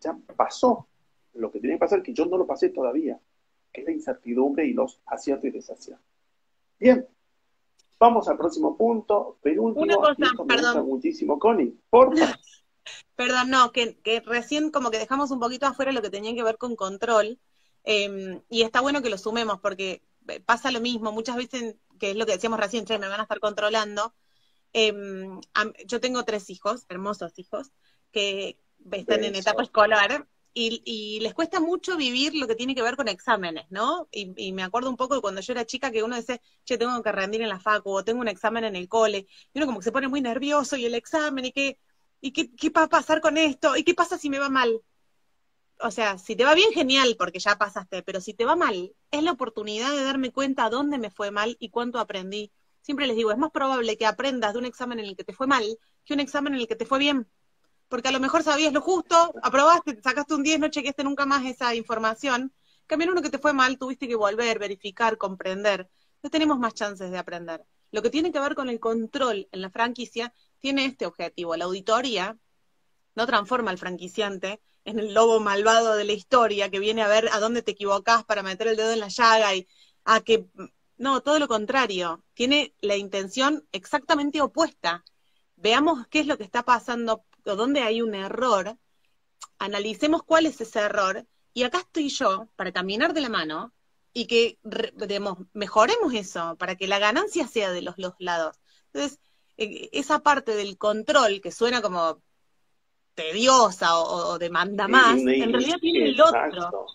ya 0.00 0.18
pasó. 0.36 0.86
lo 1.34 1.50
que 1.50 1.60
tiene 1.60 1.76
que 1.76 1.80
pasar, 1.80 2.02
que 2.02 2.12
yo 2.12 2.26
no 2.26 2.36
lo 2.36 2.46
pasé 2.46 2.70
todavía, 2.70 3.20
que 3.72 3.82
es 3.82 3.86
la 3.86 3.92
incertidumbre 3.92 4.66
y 4.66 4.72
los 4.72 5.00
aciertos 5.06 5.44
y 5.46 5.50
desaciertos. 5.50 6.04
Bien, 6.78 7.06
vamos 7.98 8.28
al 8.28 8.36
próximo 8.36 8.76
punto, 8.76 9.38
penúltimo. 9.40 9.84
Una 9.84 9.96
cosa, 9.96 10.44
perdón. 10.46 10.86
muchísimo, 10.86 11.38
Connie, 11.38 11.78
por 11.88 12.10
Perdón, 13.14 13.50
no, 13.50 13.70
que, 13.70 13.96
recién 14.24 14.70
como 14.70 14.90
que 14.90 14.98
dejamos 14.98 15.30
un 15.30 15.40
poquito 15.40 15.66
afuera 15.66 15.92
lo 15.92 16.02
que 16.02 16.10
tenía 16.10 16.34
que 16.34 16.42
ver 16.42 16.56
con 16.56 16.74
control, 16.74 17.38
em, 17.84 18.40
y 18.48 18.62
está 18.62 18.80
bueno 18.80 19.02
que 19.02 19.10
lo 19.10 19.18
sumemos, 19.18 19.60
porque 19.60 20.02
pasa 20.46 20.70
lo 20.70 20.80
mismo, 20.80 21.12
muchas 21.12 21.36
veces, 21.36 21.76
que 21.98 22.10
es 22.10 22.16
lo 22.16 22.26
que 22.26 22.32
decíamos 22.32 22.58
recién, 22.58 22.86
che, 22.86 22.98
me 22.98 23.08
van 23.08 23.20
a 23.20 23.24
estar 23.24 23.40
controlando. 23.40 24.14
Em, 24.72 25.40
yo 25.86 26.00
tengo 26.00 26.24
tres 26.24 26.50
hijos, 26.50 26.86
hermosos 26.88 27.38
hijos, 27.38 27.72
que 28.12 28.58
están 28.92 29.24
en 29.24 29.34
etapa 29.34 29.62
escolar, 29.62 30.26
y, 30.52 31.20
les 31.20 31.34
cuesta 31.34 31.60
mucho 31.60 31.96
vivir 31.96 32.34
lo 32.34 32.46
que 32.46 32.56
tiene 32.56 32.74
que 32.74 32.82
ver 32.82 32.96
con 32.96 33.08
exámenes, 33.08 33.66
¿no? 33.70 34.08
Y, 34.10 34.52
me 34.52 34.62
acuerdo 34.62 34.90
un 34.90 34.96
poco 34.96 35.14
de 35.14 35.20
cuando 35.20 35.40
yo 35.40 35.52
era 35.52 35.64
chica 35.64 35.90
que 35.90 36.02
uno 36.02 36.16
decía, 36.16 36.40
che, 36.64 36.78
tengo 36.78 37.02
que 37.02 37.12
rendir 37.12 37.42
en 37.42 37.48
la 37.48 37.60
facu, 37.60 37.90
o 37.90 38.04
tengo 38.04 38.20
un 38.20 38.28
examen 38.28 38.64
en 38.64 38.76
el 38.76 38.88
cole, 38.88 39.26
y 39.52 39.58
uno 39.58 39.66
como 39.66 39.78
que 39.78 39.84
se 39.84 39.92
pone 39.92 40.08
muy 40.08 40.20
nervioso, 40.20 40.76
y 40.76 40.86
el 40.86 40.94
examen, 40.94 41.46
y 41.46 41.52
qué, 41.52 41.78
y 42.20 42.32
qué, 42.32 42.54
qué 42.54 42.70
va 42.70 42.84
a 42.84 42.88
pasar 42.88 43.20
con 43.20 43.36
esto, 43.36 43.76
y 43.76 43.84
qué 43.84 43.94
pasa 43.94 44.18
si 44.18 44.30
me 44.30 44.38
va 44.38 44.48
mal. 44.48 44.82
O 45.82 45.90
sea, 45.90 46.18
si 46.18 46.36
te 46.36 46.44
va 46.44 46.54
bien, 46.54 46.72
genial, 46.72 47.16
porque 47.18 47.38
ya 47.38 47.56
pasaste, 47.56 48.02
pero 48.02 48.20
si 48.20 48.34
te 48.34 48.44
va 48.44 48.54
mal, 48.54 48.94
es 49.10 49.22
la 49.22 49.32
oportunidad 49.32 49.90
de 49.92 50.04
darme 50.04 50.30
cuenta 50.30 50.68
dónde 50.68 50.98
me 50.98 51.10
fue 51.10 51.30
mal 51.30 51.56
y 51.58 51.70
cuánto 51.70 51.98
aprendí. 51.98 52.52
Siempre 52.82 53.06
les 53.06 53.16
digo, 53.16 53.30
es 53.30 53.38
más 53.38 53.50
probable 53.50 53.96
que 53.96 54.06
aprendas 54.06 54.52
de 54.52 54.58
un 54.58 54.64
examen 54.64 54.98
en 55.00 55.06
el 55.06 55.16
que 55.16 55.24
te 55.24 55.32
fue 55.32 55.46
mal 55.46 55.64
que 56.04 56.14
un 56.14 56.20
examen 56.20 56.54
en 56.54 56.60
el 56.60 56.66
que 56.66 56.76
te 56.76 56.86
fue 56.86 56.98
bien 56.98 57.28
porque 57.90 58.08
a 58.08 58.12
lo 58.12 58.20
mejor 58.20 58.44
sabías 58.44 58.72
lo 58.72 58.80
justo, 58.80 59.34
aprobaste, 59.42 60.00
sacaste 60.00 60.34
un 60.34 60.44
10, 60.44 60.60
no 60.60 60.68
chequeaste 60.68 61.02
nunca 61.02 61.26
más 61.26 61.44
esa 61.44 61.74
información. 61.74 62.54
Cambio 62.86 63.10
uno 63.10 63.20
que 63.20 63.30
te 63.30 63.38
fue 63.38 63.52
mal, 63.52 63.78
tuviste 63.78 64.06
que 64.06 64.14
volver, 64.14 64.60
verificar, 64.60 65.18
comprender. 65.18 65.90
No 66.22 66.30
tenemos 66.30 66.56
más 66.60 66.72
chances 66.72 67.10
de 67.10 67.18
aprender. 67.18 67.64
Lo 67.90 68.00
que 68.00 68.08
tiene 68.08 68.30
que 68.30 68.38
ver 68.38 68.54
con 68.54 68.68
el 68.68 68.78
control 68.78 69.48
en 69.50 69.60
la 69.60 69.70
franquicia 69.70 70.32
tiene 70.60 70.84
este 70.84 71.04
objetivo. 71.04 71.56
La 71.56 71.64
auditoría 71.64 72.38
no 73.16 73.26
transforma 73.26 73.72
al 73.72 73.78
franquiciante 73.78 74.60
en 74.84 75.00
el 75.00 75.12
lobo 75.12 75.40
malvado 75.40 75.96
de 75.96 76.04
la 76.04 76.12
historia 76.12 76.70
que 76.70 76.78
viene 76.78 77.02
a 77.02 77.08
ver 77.08 77.28
a 77.32 77.40
dónde 77.40 77.62
te 77.62 77.72
equivocás 77.72 78.24
para 78.24 78.44
meter 78.44 78.68
el 78.68 78.76
dedo 78.76 78.92
en 78.92 79.00
la 79.00 79.08
llaga 79.08 79.52
y 79.52 79.66
a 80.04 80.20
que... 80.20 80.46
No, 81.00 81.22
todo 81.22 81.38
lo 81.38 81.48
contrario. 81.48 82.22
Tiene 82.34 82.74
la 82.82 82.94
intención 82.94 83.66
exactamente 83.72 84.42
opuesta. 84.42 85.02
Veamos 85.56 86.06
qué 86.08 86.20
es 86.20 86.26
lo 86.26 86.36
que 86.36 86.44
está 86.44 86.62
pasando 86.62 87.24
o 87.46 87.56
donde 87.56 87.80
hay 87.80 88.02
un 88.02 88.14
error, 88.14 88.76
analicemos 89.58 90.22
cuál 90.22 90.44
es 90.44 90.60
ese 90.60 90.80
error, 90.80 91.26
y 91.54 91.62
acá 91.62 91.78
estoy 91.78 92.10
yo 92.10 92.48
para 92.54 92.70
caminar 92.70 93.14
de 93.14 93.22
la 93.22 93.30
mano 93.30 93.72
y 94.12 94.26
que 94.26 94.58
mejoremos 95.54 96.12
eso, 96.12 96.56
para 96.58 96.76
que 96.76 96.86
la 96.86 96.98
ganancia 96.98 97.48
sea 97.48 97.72
de 97.72 97.80
los 97.80 97.96
dos 97.96 98.14
lados. 98.18 98.58
Entonces, 98.92 99.20
e, 99.56 99.88
esa 99.92 100.18
parte 100.18 100.54
del 100.54 100.76
control 100.76 101.40
que 101.40 101.50
suena 101.50 101.80
como 101.80 102.20
tediosa 103.14 103.98
o, 103.98 104.38
demanda 104.38 104.86
más, 104.86 105.18
en 105.18 105.50
realidad 105.50 105.78
tiene 105.80 106.10
el 106.10 106.20
otro. 106.20 106.86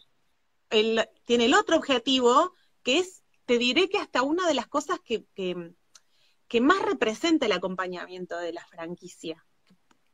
tiene 1.26 1.46
el 1.46 1.56
otro 1.56 1.78
objetivo, 1.78 2.54
que 2.84 3.00
es, 3.00 3.24
te 3.46 3.58
diré 3.58 3.90
que 3.90 3.98
hasta 3.98 4.22
una 4.22 4.48
de 4.48 4.54
las 4.54 4.68
cosas 4.68 5.00
que, 5.04 5.26
que 5.36 6.62
más 6.62 6.82
representa 6.82 7.46
el 7.46 7.52
acompañamiento 7.52 8.38
de 8.38 8.54
la 8.54 8.66
franquicia 8.66 9.46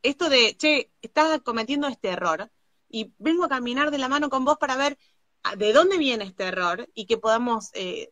esto 0.04 0.30
de, 0.30 0.56
che, 0.58 0.92
estás 1.02 1.42
cometiendo 1.42 1.88
este 1.88 2.10
error 2.10 2.52
y 2.90 3.14
vengo 3.18 3.46
a 3.46 3.50
caminar 3.50 3.92
de 3.92 3.98
la 3.98 4.08
mano 4.08 4.30
con 4.30 4.46
vos 4.46 4.58
para 4.58 4.76
ver 4.76 4.98
de 5.58 5.74
dónde 5.74 5.98
viene 5.98 6.26
este 6.26 6.44
error 6.46 6.90
y 6.94 7.06
que 7.06 7.18
podamos 7.18 7.70
eh, 7.74 8.12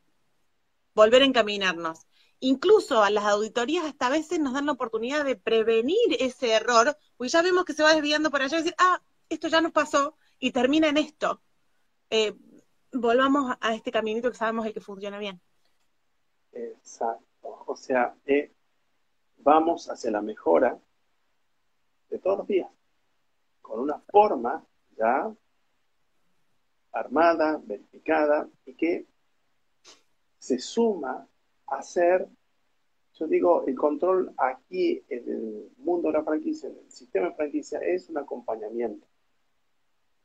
volver 0.94 1.22
a 1.22 1.26
encaminarnos. 1.26 2.00
Incluso 2.40 3.04
a 3.04 3.10
las 3.10 3.26
auditorías 3.26 3.86
hasta 3.86 4.08
a 4.08 4.12
veces 4.12 4.40
nos 4.40 4.54
dan 4.54 4.66
la 4.66 4.72
oportunidad 4.72 5.26
de 5.26 5.36
prevenir 5.36 5.98
ese 6.20 6.52
error, 6.54 6.98
porque 7.18 7.30
ya 7.30 7.42
vemos 7.42 7.66
que 7.66 7.74
se 7.74 7.84
va 7.84 7.94
desviando 7.94 8.32
por 8.32 8.42
allá 8.42 8.58
y 8.58 8.62
decir, 8.62 8.76
ah, 8.78 9.02
esto 9.28 9.50
ya 9.50 9.62
nos 9.62 9.74
pasó 9.74 10.16
y 10.40 10.52
termina 10.52 10.88
en 10.88 10.98
esto. 10.98 11.42
Eh, 12.10 12.34
volvamos 12.94 13.56
a 13.60 13.74
este 13.74 13.92
caminito 13.92 14.32
que 14.32 14.38
sabemos 14.38 14.66
el 14.66 14.74
que 14.74 14.82
funciona 14.82 15.18
bien. 15.18 15.40
Exacto. 16.52 17.26
O 17.66 17.76
sea, 17.76 18.16
eh, 18.26 18.52
vamos 19.38 19.90
hacia 19.90 20.12
la 20.12 20.22
mejora 20.22 20.80
de 22.10 22.20
todos 22.20 22.40
los 22.40 22.48
días, 22.48 22.70
con 23.62 23.80
una 23.80 24.00
forma 24.00 24.66
ya 24.98 25.32
armada, 26.92 27.62
verificada 27.64 28.50
y 28.66 28.74
que 28.74 29.06
se 30.40 30.58
suma 30.58 31.28
a 31.68 31.82
ser, 31.84 32.28
yo 33.14 33.28
digo, 33.28 33.66
el 33.68 33.76
control 33.76 34.34
aquí 34.38 35.04
en 35.10 35.30
el 35.30 35.72
mundo 35.78 36.08
de 36.08 36.18
la 36.18 36.24
franquicia, 36.24 36.70
en 36.70 36.78
el 36.78 36.92
sistema 36.92 37.30
de 37.30 37.36
franquicia, 37.36 37.80
es 37.80 38.10
un 38.10 38.18
acompañamiento. 38.18 39.06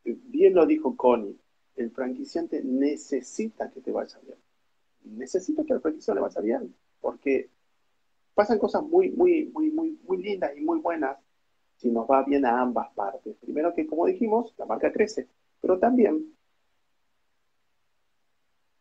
Bien 0.05 0.55
lo 0.55 0.64
dijo 0.66 0.96
Connie, 0.96 1.38
el 1.77 1.91
franquiciante 1.91 2.63
necesita 2.63 3.71
que 3.71 3.81
te 3.81 3.91
vaya 3.91 4.19
bien. 4.21 4.39
Necesita 5.17 5.65
que 5.65 5.73
al 5.73 5.81
franquiciante 5.81 6.21
le 6.21 6.27
vaya 6.27 6.41
bien, 6.41 6.75
porque 7.01 7.51
pasan 8.35 8.59
cosas 8.59 8.83
muy, 8.83 9.11
muy, 9.11 9.47
muy, 9.47 9.71
muy, 9.71 9.99
muy 10.07 10.23
lindas 10.23 10.57
y 10.57 10.61
muy 10.61 10.81
buenas 10.81 11.19
si 11.77 11.91
nos 11.91 12.09
va 12.09 12.25
bien 12.25 12.45
a 12.45 12.61
ambas 12.61 12.93
partes. 12.95 13.37
Primero 13.41 13.75
que, 13.75 13.87
como 13.87 14.07
dijimos, 14.07 14.55
la 14.59 14.67
marca 14.67 14.93
crece, 14.93 15.29
pero 15.61 15.79
también 15.79 16.35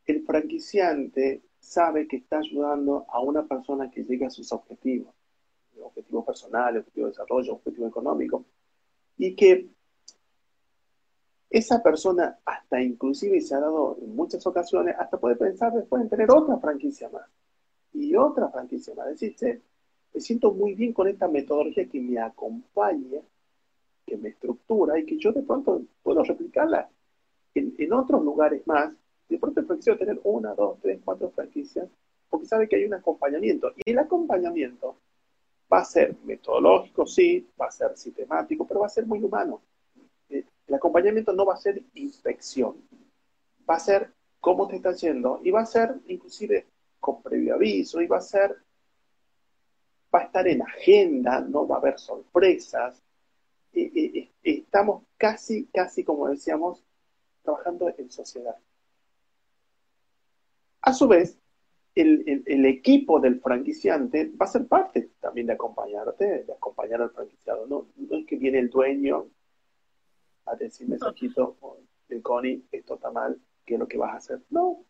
el 0.05 0.25
franquiciante 0.25 1.43
sabe 1.59 2.07
que 2.07 2.17
está 2.17 2.39
ayudando 2.39 3.05
a 3.09 3.21
una 3.21 3.47
persona 3.47 3.89
que 3.89 4.03
llegue 4.03 4.25
a 4.25 4.29
sus 4.29 4.51
objetivos, 4.51 5.13
objetivos 5.81 6.25
personales, 6.25 6.81
objetivos 6.81 7.07
de 7.07 7.11
desarrollo, 7.11 7.53
objetivos 7.53 7.89
económicos, 7.89 8.45
y 9.17 9.35
que 9.35 9.69
esa 11.53 11.83
persona 11.83 12.39
hasta 12.45 12.81
inclusive 12.81 13.39
se 13.39 13.53
ha 13.53 13.59
dado 13.59 13.95
en 14.01 14.15
muchas 14.15 14.45
ocasiones, 14.47 14.95
hasta 14.97 15.19
puede 15.19 15.35
pensar 15.35 15.71
después 15.71 16.01
en 16.01 16.09
tener 16.09 16.31
otra 16.31 16.57
franquicia 16.57 17.09
más 17.09 17.29
y 17.93 18.15
otra 18.15 18.49
franquicia 18.49 18.95
más. 18.95 19.05
Me 19.21 20.19
siento 20.19 20.51
muy 20.51 20.73
bien 20.73 20.93
con 20.93 21.07
esta 21.07 21.27
metodología 21.27 21.87
que 21.87 22.01
me 22.01 22.19
acompaña, 22.19 23.21
que 24.03 24.17
me 24.17 24.29
estructura 24.29 24.97
y 24.97 25.05
que 25.05 25.19
yo 25.19 25.31
de 25.31 25.43
pronto 25.43 25.83
puedo 26.01 26.23
replicarla 26.23 26.89
en, 27.53 27.93
otros 27.93 28.23
lugares 28.23 28.65
más. 28.65 28.91
De 29.29 29.37
pronto 29.37 29.59
el 29.61 29.97
tener 29.99 30.19
una, 30.23 30.55
dos, 30.55 30.79
tres, 30.81 31.01
cuatro 31.05 31.29
franquicias, 31.29 31.87
porque 32.31 32.47
sabe 32.47 32.67
que 32.67 32.77
hay 32.77 32.85
un 32.85 32.95
acompañamiento. 32.95 33.73
Y 33.75 33.91
el 33.91 33.99
acompañamiento 33.99 34.95
va 35.71 35.81
a 35.81 35.85
ser 35.85 36.15
metodológico, 36.23 37.05
sí, 37.05 37.47
va 37.61 37.67
a 37.67 37.71
ser 37.71 37.95
sistemático, 37.95 38.65
pero 38.65 38.79
va 38.79 38.87
a 38.87 38.89
ser 38.89 39.05
muy 39.05 39.23
humano. 39.23 39.61
El 40.67 40.75
acompañamiento 40.75 41.33
no 41.33 41.45
va 41.45 41.55
a 41.55 41.57
ser 41.57 41.83
inspección, 41.93 42.75
va 43.69 43.75
a 43.75 43.79
ser 43.79 44.13
cómo 44.39 44.67
te 44.67 44.77
está 44.77 44.93
yendo 44.93 45.39
y 45.43 45.51
va 45.51 45.61
a 45.61 45.65
ser 45.65 45.95
inclusive 46.07 46.67
con 46.99 47.21
previo 47.21 47.55
aviso 47.55 48.01
y 48.01 48.07
va 48.07 48.17
a 48.17 48.21
ser 48.21 48.57
va 50.13 50.19
a 50.19 50.23
estar 50.23 50.47
en 50.47 50.61
agenda, 50.61 51.41
no 51.41 51.67
va 51.67 51.77
a 51.77 51.79
haber 51.79 51.99
sorpresas. 51.99 53.01
estamos 54.43 55.03
casi, 55.17 55.65
casi, 55.67 56.03
como 56.03 56.27
decíamos, 56.27 56.83
trabajando 57.41 57.91
en 57.97 58.11
sociedad. 58.11 58.55
A 60.81 60.93
su 60.93 61.07
vez, 61.07 61.39
el, 61.95 62.65
equipo 62.65 63.19
del 63.19 63.39
franquiciante 63.39 64.31
va 64.39 64.45
a 64.45 64.49
ser 64.49 64.67
parte 64.67 65.11
también 65.19 65.47
de 65.47 65.53
acompañarte, 65.53 66.43
de 66.43 66.53
acompañar 66.53 67.01
al 67.01 67.11
franquiciado. 67.11 67.65
No 67.65 67.87
es 68.11 68.25
que 68.25 68.35
viene 68.35 68.59
el 68.59 68.69
dueño 68.69 69.27
a 70.45 70.55
decirme, 70.55 70.97
Saquito, 70.97 71.57
el 72.09 72.21
Connie, 72.21 72.63
esto 72.71 72.95
está 72.95 73.11
mal, 73.11 73.39
¿qué 73.65 73.75
es 73.75 73.79
lo 73.79 73.87
que 73.87 73.97
vas 73.97 74.13
a 74.13 74.17
hacer? 74.17 74.41
No, 74.49 74.85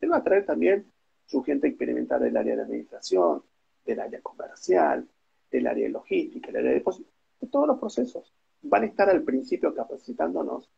él 0.00 0.12
va 0.12 0.18
a 0.18 0.22
traer 0.22 0.44
también 0.46 0.90
su 1.26 1.42
gente 1.42 1.68
experimental 1.68 2.20
del 2.20 2.36
área 2.36 2.56
de 2.56 2.62
administración, 2.62 3.42
del 3.84 4.00
área 4.00 4.20
comercial, 4.20 5.08
del 5.50 5.66
área 5.66 5.84
de 5.84 5.90
logística, 5.90 6.48
del 6.48 6.56
área 6.56 6.70
de 6.70 6.78
depósito, 6.78 7.10
de 7.40 7.48
todos 7.48 7.66
los 7.66 7.78
procesos. 7.78 8.32
Van 8.62 8.82
a 8.82 8.86
estar 8.86 9.08
al 9.08 9.22
principio 9.22 9.74
capacitándonos 9.74 10.70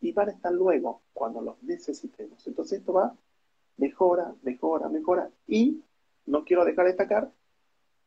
y 0.00 0.12
van 0.12 0.28
a 0.28 0.32
estar 0.32 0.52
luego 0.52 1.02
cuando 1.12 1.40
los 1.40 1.62
necesitemos. 1.62 2.46
Entonces 2.46 2.80
esto 2.80 2.92
va, 2.92 3.14
mejora, 3.76 4.34
mejora, 4.42 4.88
mejora. 4.88 5.30
Y 5.46 5.82
no 6.26 6.44
quiero 6.44 6.64
dejar 6.64 6.84
de 6.84 6.92
destacar, 6.92 7.30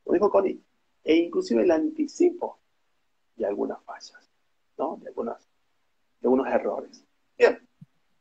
lo 0.06 0.14
dijo 0.14 0.30
Connie, 0.30 0.62
e 1.04 1.16
inclusive 1.16 1.64
el 1.64 1.72
anticipo 1.72 2.60
de 3.36 3.46
algunas 3.46 3.82
fallas, 3.84 4.31
¿no? 4.78 4.98
De, 4.98 5.10
algunas, 5.10 5.40
de 6.20 6.28
algunos 6.28 6.48
errores. 6.48 7.04
Bien, 7.38 7.60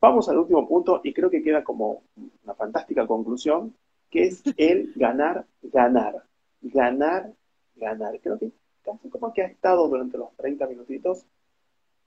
vamos 0.01 0.29
al 0.29 0.39
último 0.39 0.67
punto 0.67 1.01
y 1.05 1.13
creo 1.13 1.31
que 1.31 1.43
queda 1.43 1.65
como 1.65 2.03
una 2.45 2.55
fantástica 2.55 3.07
conclusión 3.07 3.75
que 4.11 4.25
es 4.25 4.43
el 4.57 4.93
ganar, 4.97 5.47
ganar, 5.63 6.25
ganar, 6.61 7.33
ganar. 7.77 8.21
Creo 8.21 8.39
que 8.39 8.51
casi 8.83 9.09
como 9.09 9.33
que 9.33 9.43
ha 9.43 9.47
estado 9.47 9.89
durante 9.89 10.19
los 10.19 10.35
30 10.37 10.67
minutitos 10.67 11.25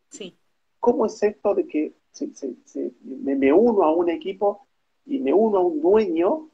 sí. 0.10 0.36
¿cómo 0.80 1.06
es 1.06 1.24
esto 1.24 1.56
de 1.56 1.66
que 1.66 1.94
me, 3.04 3.54
uno 3.54 3.84
a 3.84 3.96
un 3.96 4.10
equipo 4.10 4.68
y 5.06 5.20
me 5.20 5.34
uno 5.34 5.60
a 5.60 5.62
un 5.62 5.82
dueño 5.82 6.50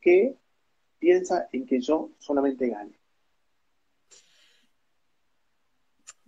que 0.00 0.34
piensa 0.98 1.48
en 1.52 1.66
que 1.66 1.78
yo 1.78 2.08
solamente 2.18 2.68
gane? 2.68 2.98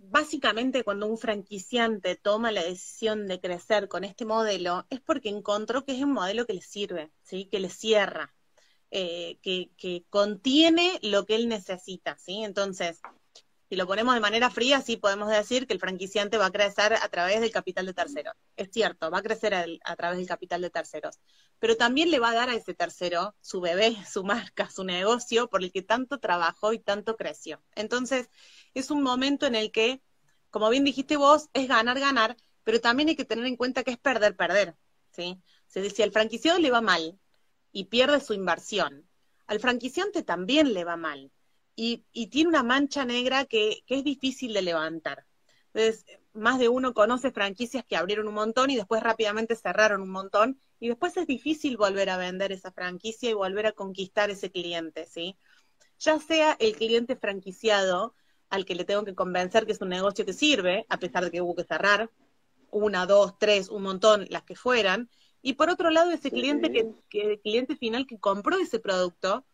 Básicamente, 0.09 0.85
cuando 0.85 1.05
un 1.05 1.17
franquiciante 1.17 2.15
toma 2.15 2.53
la 2.53 2.63
decisión 2.63 3.27
de 3.27 3.41
crecer 3.41 3.89
con 3.89 4.05
este 4.05 4.23
modelo, 4.23 4.85
es 4.89 5.01
porque 5.01 5.27
encontró 5.27 5.83
que 5.83 5.91
es 5.91 6.01
un 6.01 6.13
modelo 6.13 6.45
que 6.45 6.53
le 6.53 6.61
sirve, 6.61 7.11
¿sí? 7.23 7.45
que 7.51 7.59
le 7.59 7.69
cierra, 7.69 8.33
eh, 8.89 9.37
que, 9.41 9.69
que, 9.75 10.05
contiene 10.09 10.97
lo 11.01 11.25
que 11.25 11.35
él 11.35 11.49
necesita. 11.49 12.17
¿sí? 12.17 12.43
Entonces, 12.45 13.01
si 13.69 13.75
lo 13.75 13.85
ponemos 13.85 14.13
de 14.13 14.21
manera 14.21 14.49
fría, 14.49 14.81
sí 14.81 14.95
podemos 14.95 15.27
decir 15.27 15.67
que 15.67 15.73
el 15.73 15.79
franquiciante 15.81 16.37
va 16.37 16.45
a 16.45 16.51
crecer 16.51 16.93
a 16.93 17.09
través 17.09 17.41
del 17.41 17.51
capital 17.51 17.85
de 17.85 17.93
terceros. 17.93 18.33
Es 18.55 18.69
cierto, 18.71 19.11
va 19.11 19.17
a 19.17 19.21
crecer 19.21 19.53
a, 19.53 19.95
través 19.97 20.19
del 20.19 20.27
capital 20.27 20.61
de 20.61 20.69
terceros. 20.69 21.19
Pero 21.59 21.75
también 21.75 22.09
le 22.09 22.19
va 22.19 22.29
a 22.29 22.33
dar 22.33 22.49
a 22.49 22.53
ese 22.53 22.73
tercero 22.73 23.35
su 23.41 23.59
bebé, 23.59 23.97
su 24.09 24.23
marca, 24.23 24.69
su 24.69 24.85
negocio 24.85 25.49
por 25.49 25.63
el 25.63 25.73
que 25.73 25.81
tanto 25.81 26.19
trabajó 26.19 26.71
y 26.71 26.79
tanto 26.79 27.17
creció. 27.17 27.61
Entonces, 27.75 28.29
es 28.79 28.91
un 28.91 29.03
momento 29.03 29.45
en 29.45 29.55
el 29.55 29.71
que, 29.71 30.01
como 30.49 30.69
bien 30.69 30.83
dijiste 30.83 31.17
vos, 31.17 31.49
es 31.53 31.67
ganar, 31.67 31.99
ganar, 31.99 32.37
pero 32.63 32.79
también 32.81 33.09
hay 33.09 33.15
que 33.15 33.25
tener 33.25 33.45
en 33.45 33.55
cuenta 33.55 33.83
que 33.83 33.91
es 33.91 33.97
perder, 33.97 34.35
perder. 34.35 34.75
¿sí? 35.11 35.41
Si 35.67 36.03
al 36.03 36.11
franquiciado 36.11 36.59
le 36.59 36.71
va 36.71 36.81
mal 36.81 37.19
y 37.71 37.85
pierde 37.85 38.19
su 38.19 38.33
inversión, 38.33 39.07
al 39.47 39.59
franquiciante 39.59 40.23
también 40.23 40.73
le 40.73 40.83
va 40.83 40.97
mal 40.97 41.31
y, 41.75 42.03
tiene 42.27 42.49
una 42.49 42.63
mancha 42.63 43.05
negra 43.05 43.45
que, 43.45 43.83
es 43.87 44.03
difícil 44.03 44.53
de 44.53 44.63
levantar. 44.63 45.25
Entonces, 45.73 46.05
más 46.33 46.59
de 46.59 46.69
uno 46.69 46.93
conoce 46.93 47.31
franquicias 47.31 47.85
que 47.85 47.95
abrieron 47.95 48.27
un 48.27 48.33
montón 48.33 48.71
y 48.71 48.75
después 48.75 49.01
rápidamente 49.03 49.55
cerraron 49.55 50.01
un 50.01 50.09
montón 50.09 50.59
y 50.79 50.87
después 50.87 51.15
es 51.17 51.27
difícil 51.27 51.77
volver 51.77 52.09
a 52.09 52.17
vender 52.17 52.51
esa 52.51 52.71
franquicia 52.71 53.29
y 53.29 53.33
volver 53.33 53.67
a 53.67 53.71
conquistar 53.73 54.29
ese 54.29 54.51
cliente, 54.51 55.05
¿sí? 55.05 55.37
Ya 55.99 56.19
sea 56.19 56.57
el 56.59 56.75
cliente 56.75 57.15
franquiciado 57.15 58.15
al 58.49 58.65
que 58.65 58.75
le 58.75 58.85
tengo 58.85 59.03
que 59.03 59.15
convencer 59.15 59.65
que 59.65 59.73
es 59.73 59.81
un 59.81 59.89
negocio 59.89 60.25
que 60.25 60.33
sirve, 60.33 60.85
a 60.89 60.97
pesar 60.97 61.23
de 61.23 61.31
que 61.31 61.41
hubo 61.41 61.55
que 61.55 61.63
cerrar, 61.63 62.09
una, 62.71 63.05
dos, 63.05 63.37
tres, 63.39 63.69
un 63.69 63.83
montón, 63.83 64.25
las 64.29 64.43
que 64.43 64.55
fueran, 64.55 65.09
y 65.41 65.53
por 65.53 65.69
otro 65.69 65.89
lado 65.89 66.11
ese 66.11 66.31
cliente 66.31 66.71
que, 66.71 66.91
que 67.09 67.39
cliente 67.41 67.75
final 67.75 68.05
que 68.05 68.19
compró 68.19 68.57
ese 68.57 68.79
producto 68.79 69.45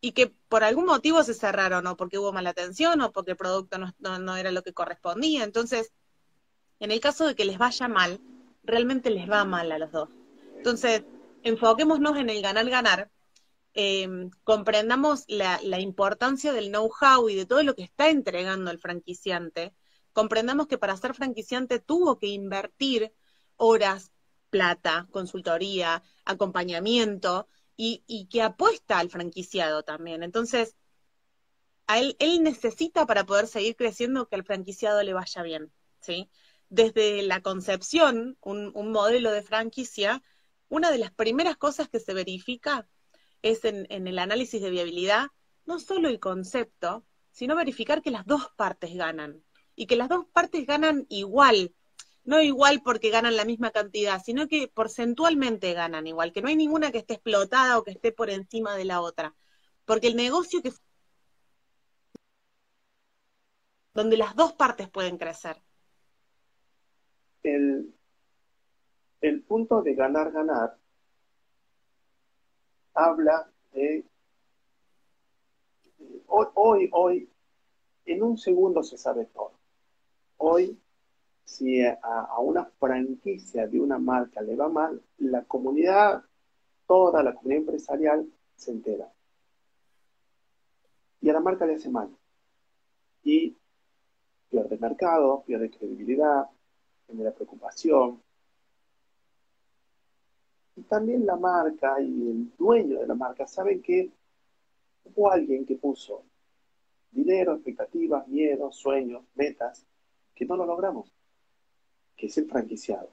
y 0.00 0.12
que 0.12 0.28
por 0.48 0.62
algún 0.62 0.86
motivo 0.86 1.22
se 1.22 1.34
cerraron, 1.34 1.86
o 1.86 1.96
porque 1.96 2.18
hubo 2.18 2.32
mala 2.32 2.50
atención, 2.50 3.00
o 3.00 3.12
porque 3.12 3.32
el 3.32 3.36
producto 3.36 3.78
no, 3.78 4.36
era 4.36 4.50
lo 4.50 4.62
que 4.62 4.72
correspondía. 4.72 5.42
Entonces, 5.42 5.92
en 6.80 6.90
el 6.90 7.00
caso 7.00 7.26
de 7.26 7.34
que 7.34 7.44
les 7.44 7.58
vaya 7.58 7.88
mal, 7.88 8.20
realmente 8.62 9.10
les 9.10 9.28
va 9.28 9.44
mal 9.44 9.72
a 9.72 9.78
los 9.78 9.90
dos. 9.92 10.08
Entonces, 10.56 11.02
enfoquémonos 11.42 12.16
en 12.18 12.30
el 12.30 12.42
ganar-ganar, 12.42 13.10
em, 13.76 14.30
comprendamos 14.44 15.24
la, 15.28 15.60
importancia 15.80 16.52
del 16.52 16.70
know-how 16.70 17.28
y 17.28 17.36
de 17.36 17.46
todo 17.46 17.62
lo 17.62 17.74
que 17.74 17.82
está 17.84 18.08
entregando 18.10 18.70
el 18.70 18.78
franquiciante, 18.78 19.74
comprendamos 20.12 20.66
que 20.66 20.78
para 20.78 20.96
ser 20.96 21.14
franquiciante 21.14 21.78
tuvo 21.78 22.18
que 22.18 22.28
invertir 22.28 23.12
horas, 23.56 24.12
plata, 24.50 25.06
consultoría, 25.12 26.02
acompañamiento, 26.24 27.48
y, 27.76 28.26
que 28.30 28.42
apuesta 28.42 28.98
al 28.98 29.10
franquiciado 29.10 29.82
también. 29.82 30.22
Entonces, 30.22 30.76
él 31.88 32.42
necesita 32.42 33.06
para 33.06 33.24
poder 33.24 33.46
seguir 33.46 33.76
creciendo 33.76 34.28
que 34.28 34.36
al 34.36 34.44
franquiciado 34.44 35.02
le 35.02 35.12
vaya 35.12 35.42
bien, 35.42 35.72
¿sí? 36.00 36.30
Desde 36.68 37.22
la 37.22 37.42
concepción, 37.42 38.36
un, 38.40 38.72
modelo 38.90 39.30
de 39.30 39.42
franquicia, 39.42 40.22
una 40.68 40.90
de 40.90 40.98
las 40.98 41.12
primeras 41.12 41.56
cosas 41.56 41.88
que 41.88 42.00
se 42.00 42.14
verifica 42.14 42.88
es 43.50 43.64
en, 43.64 43.86
el 43.88 44.18
análisis 44.18 44.60
de 44.60 44.70
viabilidad, 44.70 45.28
no 45.64 45.78
solo 45.78 46.08
el 46.08 46.20
concepto, 46.20 47.04
sino 47.30 47.56
verificar 47.56 48.02
que 48.02 48.10
las 48.10 48.26
dos 48.26 48.50
partes 48.56 48.94
ganan 48.94 49.42
y 49.74 49.86
que 49.86 49.96
las 49.96 50.08
dos 50.08 50.26
partes 50.32 50.66
ganan 50.66 51.06
igual, 51.08 51.74
no 52.24 52.40
igual 52.40 52.82
porque 52.82 53.10
ganan 53.10 53.36
la 53.36 53.44
misma 53.44 53.70
cantidad, 53.70 54.22
sino 54.22 54.48
que 54.48 54.68
porcentualmente 54.68 55.72
ganan 55.74 56.06
igual, 56.06 56.32
que 56.32 56.42
no 56.42 56.48
hay 56.48 56.56
ninguna 56.56 56.90
que 56.90 56.98
esté 56.98 57.14
explotada 57.14 57.78
o 57.78 57.84
que 57.84 57.92
esté 57.92 58.12
por 58.12 58.30
encima 58.30 58.74
de 58.76 58.84
la 58.84 59.00
otra. 59.00 59.34
Porque 59.84 60.08
el 60.08 60.16
negocio 60.16 60.62
que 60.62 60.72
donde 63.94 64.16
las 64.16 64.36
dos 64.36 64.52
partes 64.52 64.90
pueden 64.90 65.16
crecer. 65.16 65.56
El, 67.42 67.94
el 69.20 69.42
punto 69.42 69.82
de 69.82 69.94
ganar, 69.94 70.32
ganar, 70.32 70.78
habla 72.96 73.48
de 73.72 74.04
hoy, 76.26 76.46
hoy, 76.54 76.90
hoy, 76.92 77.30
en 78.06 78.22
un 78.22 78.38
segundo 78.38 78.82
se 78.82 78.96
sabe 78.96 79.26
todo. 79.26 79.52
Hoy 80.38 80.78
si 81.46 81.80
a, 81.84 82.40
una 82.40 82.64
franquicia 82.64 83.68
de 83.68 83.80
una 83.80 83.98
marca 83.98 84.42
le 84.42 84.56
va 84.56 84.68
mal, 84.68 85.00
la 85.18 85.44
comunidad, 85.44 86.24
toda 86.86 87.22
la 87.22 87.34
comunidad 87.34 87.60
empresarial 87.60 88.28
se 88.56 88.72
entera. 88.72 89.10
Y 91.20 91.30
a 91.30 91.32
la 91.32 91.40
marca 91.40 91.64
le 91.66 91.76
hace 91.76 91.88
mal. 91.88 92.10
Y 93.22 93.56
pierde 94.50 94.76
mercado, 94.78 95.44
pierde 95.46 95.70
credibilidad, 95.70 96.48
genera 97.06 97.32
preocupación. 97.32 98.20
Y 100.76 100.82
también 100.82 101.26
la 101.26 101.36
marca 101.36 102.00
y 102.00 102.30
el 102.30 102.56
dueño 102.56 103.00
de 103.00 103.06
la 103.06 103.14
marca 103.14 103.46
saben 103.46 103.82
que 103.82 104.10
hubo 105.04 105.30
alguien 105.30 105.64
que 105.64 105.76
puso 105.76 106.24
dinero, 107.10 107.54
expectativas, 107.54 108.28
miedos, 108.28 108.76
sueños, 108.76 109.24
metas, 109.34 109.86
que 110.34 110.44
no 110.44 110.56
lo 110.56 110.66
logramos 110.66 111.16
que 112.16 112.26
es 112.26 112.38
el 112.38 112.48
franquiciado. 112.48 113.10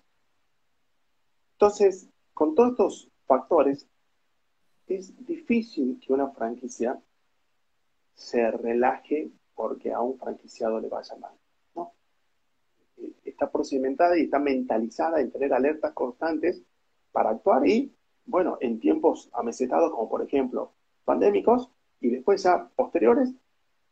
Entonces, 1.54 2.10
con 2.34 2.56
todos 2.56 2.72
estos 2.72 3.12
factores, 3.26 3.88
es 4.88 5.26
difícil 5.26 6.00
que 6.00 6.14
una 6.14 6.30
franquicia 6.30 7.00
se 8.16 8.50
relaje 8.52 9.30
porque 9.56 9.92
a 9.92 10.02
un 10.02 10.18
franquiciado 10.18 10.80
le 10.80 10.88
vaya 10.88 11.16
mal. 11.18 11.34
¿no? 11.76 11.94
Eh, 12.98 13.14
está 13.26 13.52
procedimentada 13.52 14.18
y 14.18 14.24
está 14.24 14.40
mentalizada 14.40 15.22
en 15.22 15.32
tener 15.32 15.54
alertas 15.54 15.94
constantes 15.94 16.62
para 17.14 17.30
actuar 17.30 17.66
y, 17.66 17.96
bueno, 18.26 18.58
en 18.60 18.82
tiempos 18.82 19.30
amesetados 19.32 19.92
como 19.92 20.10
por 20.10 20.22
ejemplo 20.22 20.74
pandémicos 21.06 21.70
y 22.02 22.10
después 22.10 22.44
ya 22.44 22.70
posteriores, 22.76 23.32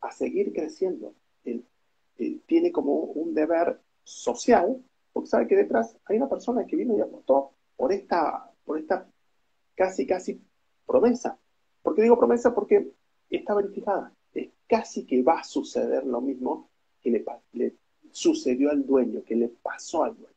a 0.02 0.10
seguir 0.10 0.52
creciendo. 0.52 1.14
Él, 1.44 1.64
tiene 2.46 2.70
como 2.70 2.94
un 2.94 3.34
deber 3.34 3.80
social 4.04 4.76
porque 5.12 5.28
sabe 5.28 5.46
que 5.46 5.56
detrás 5.56 5.96
hay 6.04 6.18
una 6.18 6.28
persona 6.28 6.66
que 6.66 6.76
vino 6.76 6.96
y 6.96 7.00
apostó 7.00 7.52
por 7.76 7.92
esta, 7.92 8.50
por 8.64 8.78
esta 8.78 9.08
casi, 9.74 10.06
casi 10.06 10.40
promesa. 10.86 11.38
¿Por 11.82 11.94
qué 11.94 12.02
digo 12.02 12.18
promesa? 12.18 12.54
Porque 12.54 12.92
está 13.30 13.54
verificada. 13.54 14.12
Es 14.34 14.50
casi 14.66 15.04
que 15.04 15.22
va 15.22 15.40
a 15.40 15.44
suceder 15.44 16.04
lo 16.04 16.20
mismo 16.20 16.68
que 17.00 17.10
le, 17.10 17.24
le 17.52 17.74
sucedió 18.10 18.70
al 18.70 18.86
dueño, 18.86 19.22
que 19.24 19.36
le 19.36 19.48
pasó 19.48 20.04
al 20.04 20.16
dueño. 20.16 20.36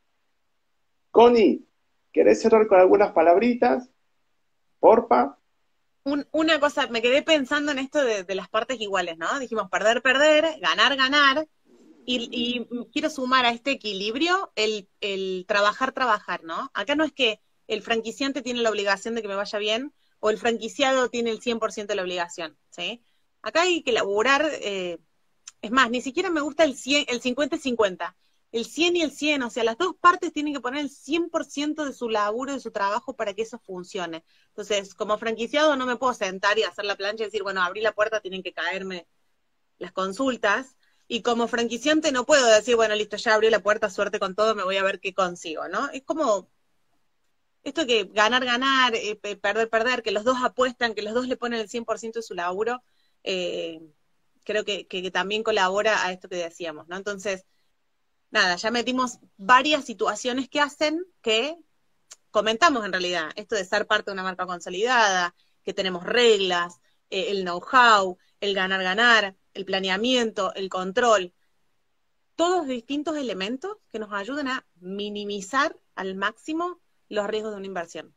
Connie, 1.11 1.65
¿querés 2.15 2.41
cerrar 2.41 2.65
con 2.67 2.79
algunas 2.79 3.11
palabritas? 3.11 3.89
Porfa. 4.79 5.37
una 6.31 6.59
cosa, 6.61 6.87
me 6.87 7.01
quedé 7.01 7.21
pensando 7.23 7.73
en 7.73 7.79
esto 7.79 8.01
de, 8.01 8.35
las 8.35 8.47
partes 8.47 8.79
iguales, 8.79 9.17
¿no? 9.17 9.37
Dijimos 9.37 9.69
perder, 9.69 10.01
perder, 10.01 10.57
ganar, 10.61 10.95
ganar, 10.95 11.45
y, 12.05 12.65
quiero 12.93 13.09
sumar 13.09 13.45
a 13.45 13.49
este 13.49 13.71
equilibrio 13.71 14.53
el, 14.55 14.87
trabajar, 15.45 15.91
trabajar, 15.91 16.43
¿no? 16.45 16.71
Acá 16.73 16.95
no 16.95 17.03
es 17.03 17.11
que 17.11 17.41
el 17.67 17.81
franquiciante 17.81 18.41
tiene 18.41 18.61
la 18.61 18.69
obligación 18.69 19.15
de 19.15 19.21
que 19.21 19.27
me 19.27 19.35
vaya 19.35 19.59
bien 19.59 19.91
o 20.21 20.29
el 20.29 20.37
franquiciado 20.37 21.09
tiene 21.09 21.31
el 21.31 21.41
100% 21.41 21.87
de 21.87 21.95
la 21.95 22.03
obligación, 22.03 22.57
¿sí? 22.69 23.03
Acá 23.41 23.63
hay 23.63 23.83
que 23.83 23.91
laburar, 23.91 24.47
eh, 24.61 24.99
es 25.61 25.71
más, 25.71 25.89
ni 25.89 25.99
siquiera 25.99 26.29
me 26.29 26.41
gusta 26.41 26.63
el, 26.63 26.77
100, 26.77 27.07
el 27.09 27.19
50 27.19 27.57
y 27.57 27.59
50, 27.59 28.15
el 28.57 28.65
100 28.65 28.95
y 28.95 29.01
el 29.01 29.11
100, 29.11 29.43
o 29.43 29.49
sea, 29.49 29.63
las 29.63 29.77
dos 29.77 29.95
partes 29.99 30.31
tienen 30.31 30.53
que 30.53 30.61
poner 30.61 30.81
el 30.81 30.89
100% 30.89 31.83
de 31.83 31.93
su 31.93 32.09
laburo, 32.09 32.53
de 32.53 32.59
su 32.59 32.71
trabajo 32.71 33.13
para 33.13 33.33
que 33.33 33.41
eso 33.41 33.59
funcione. 33.59 34.23
Entonces, 34.47 34.95
como 34.95 35.17
franquiciado 35.17 35.75
no 35.75 35.85
me 35.85 35.97
puedo 35.97 36.13
sentar 36.13 36.57
y 36.57 36.63
hacer 36.63 36.85
la 36.85 36.95
plancha 36.95 37.23
y 37.23 37.27
decir, 37.27 37.43
bueno, 37.43 37.61
abrí 37.61 37.81
la 37.81 37.91
puerta, 37.91 38.21
tienen 38.21 38.43
que 38.43 38.53
caerme 38.53 39.07
las 39.77 39.91
consultas, 39.91 40.77
y 41.07 41.21
como 41.21 41.47
franquiciante 41.47 42.11
no 42.11 42.25
puedo 42.25 42.47
decir, 42.47 42.75
bueno, 42.75 42.95
listo, 42.95 43.17
ya 43.17 43.35
abrí 43.35 43.49
la 43.49 43.59
puerta, 43.61 43.89
suerte 43.89 44.19
con 44.19 44.35
todo, 44.35 44.55
me 44.55 44.63
voy 44.63 44.77
a 44.77 44.83
ver 44.83 44.99
qué 44.99 45.13
consigo, 45.13 45.67
¿no? 45.67 45.89
Es 45.89 46.03
como 46.03 46.49
esto 47.63 47.85
que 47.85 48.05
ganar, 48.05 48.45
ganar, 48.45 48.95
eh, 48.95 49.15
perder, 49.17 49.69
perder, 49.69 50.01
que 50.01 50.11
los 50.11 50.23
dos 50.23 50.37
apuestan, 50.41 50.95
que 50.95 51.01
los 51.01 51.13
dos 51.13 51.27
le 51.27 51.35
ponen 51.35 51.59
el 51.59 51.67
100% 51.67 52.19
de 52.19 52.23
su 52.23 52.35
laburo, 52.35 52.81
eh, 53.23 53.81
creo 54.45 54.63
que, 54.63 54.85
también 55.11 55.43
colabora 55.43 56.05
a 56.05 56.13
esto 56.13 56.29
que 56.29 56.37
decíamos, 56.37 56.87
¿no? 56.87 56.95
Entonces, 56.95 57.45
nada, 58.31 58.55
ya 58.55 58.71
metimos 58.71 59.19
varias 59.37 59.85
situaciones 59.85 60.49
que 60.49 60.61
hacen 60.61 61.05
que 61.21 61.57
comentamos 62.31 62.85
en 62.85 62.91
realidad, 62.91 63.29
esto 63.35 63.55
de 63.55 63.65
ser 63.65 63.87
parte 63.87 64.11
de 64.11 64.13
una 64.13 64.23
marca 64.23 64.45
consolidada, 64.45 65.35
que 65.63 65.73
tenemos 65.73 66.03
reglas, 66.03 66.81
eh, 67.09 67.31
el 67.31 67.43
know-how, 67.43 68.17
el 68.41 68.53
ganar-ganar, 68.53 69.35
el 69.53 69.65
planeamiento, 69.65 70.53
el 70.53 70.69
control, 70.69 71.33
todos 72.35 72.67
distintos 72.67 73.17
elementos 73.17 73.77
que 73.89 73.99
nos 73.99 74.11
ayudan 74.11 74.49
a 74.49 74.65
minimizar 74.81 75.77
al 75.95 76.15
máximo 76.15 76.81
los 77.07 77.27
riesgos 77.27 77.53
de 77.53 77.57
una 77.57 77.67
inversión. 77.67 78.13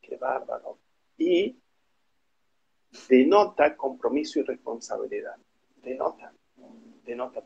Qué 0.00 0.16
bárbaro. 0.16 0.78
Y 1.18 1.58
denota 3.08 3.76
compromiso 3.76 4.40
y 4.40 4.42
responsabilidad. 4.44 5.36
Denota. 5.76 6.32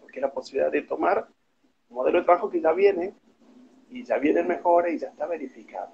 Porque 0.00 0.20
la 0.20 0.32
posibilidad 0.32 0.72
de 0.72 0.82
tomar 0.82 1.28
un 1.88 1.96
modelo 1.96 2.18
de 2.18 2.24
trabajo 2.24 2.50
que 2.50 2.60
ya 2.60 2.72
viene 2.72 3.14
y 3.90 4.04
ya 4.04 4.18
viene 4.18 4.42
mejor 4.42 4.88
y 4.88 4.98
ya 4.98 5.06
está 5.08 5.26
verificado. 5.26 5.92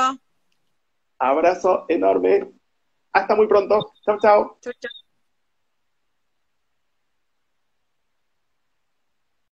Abrazo 1.17 1.85
enorme. 1.87 2.51
Hasta 3.13 3.35
muy 3.35 3.47
pronto. 3.47 3.91
Chao, 4.03 4.17
chao. 4.19 4.57
Chao, 4.61 4.73
chao. 4.79 4.96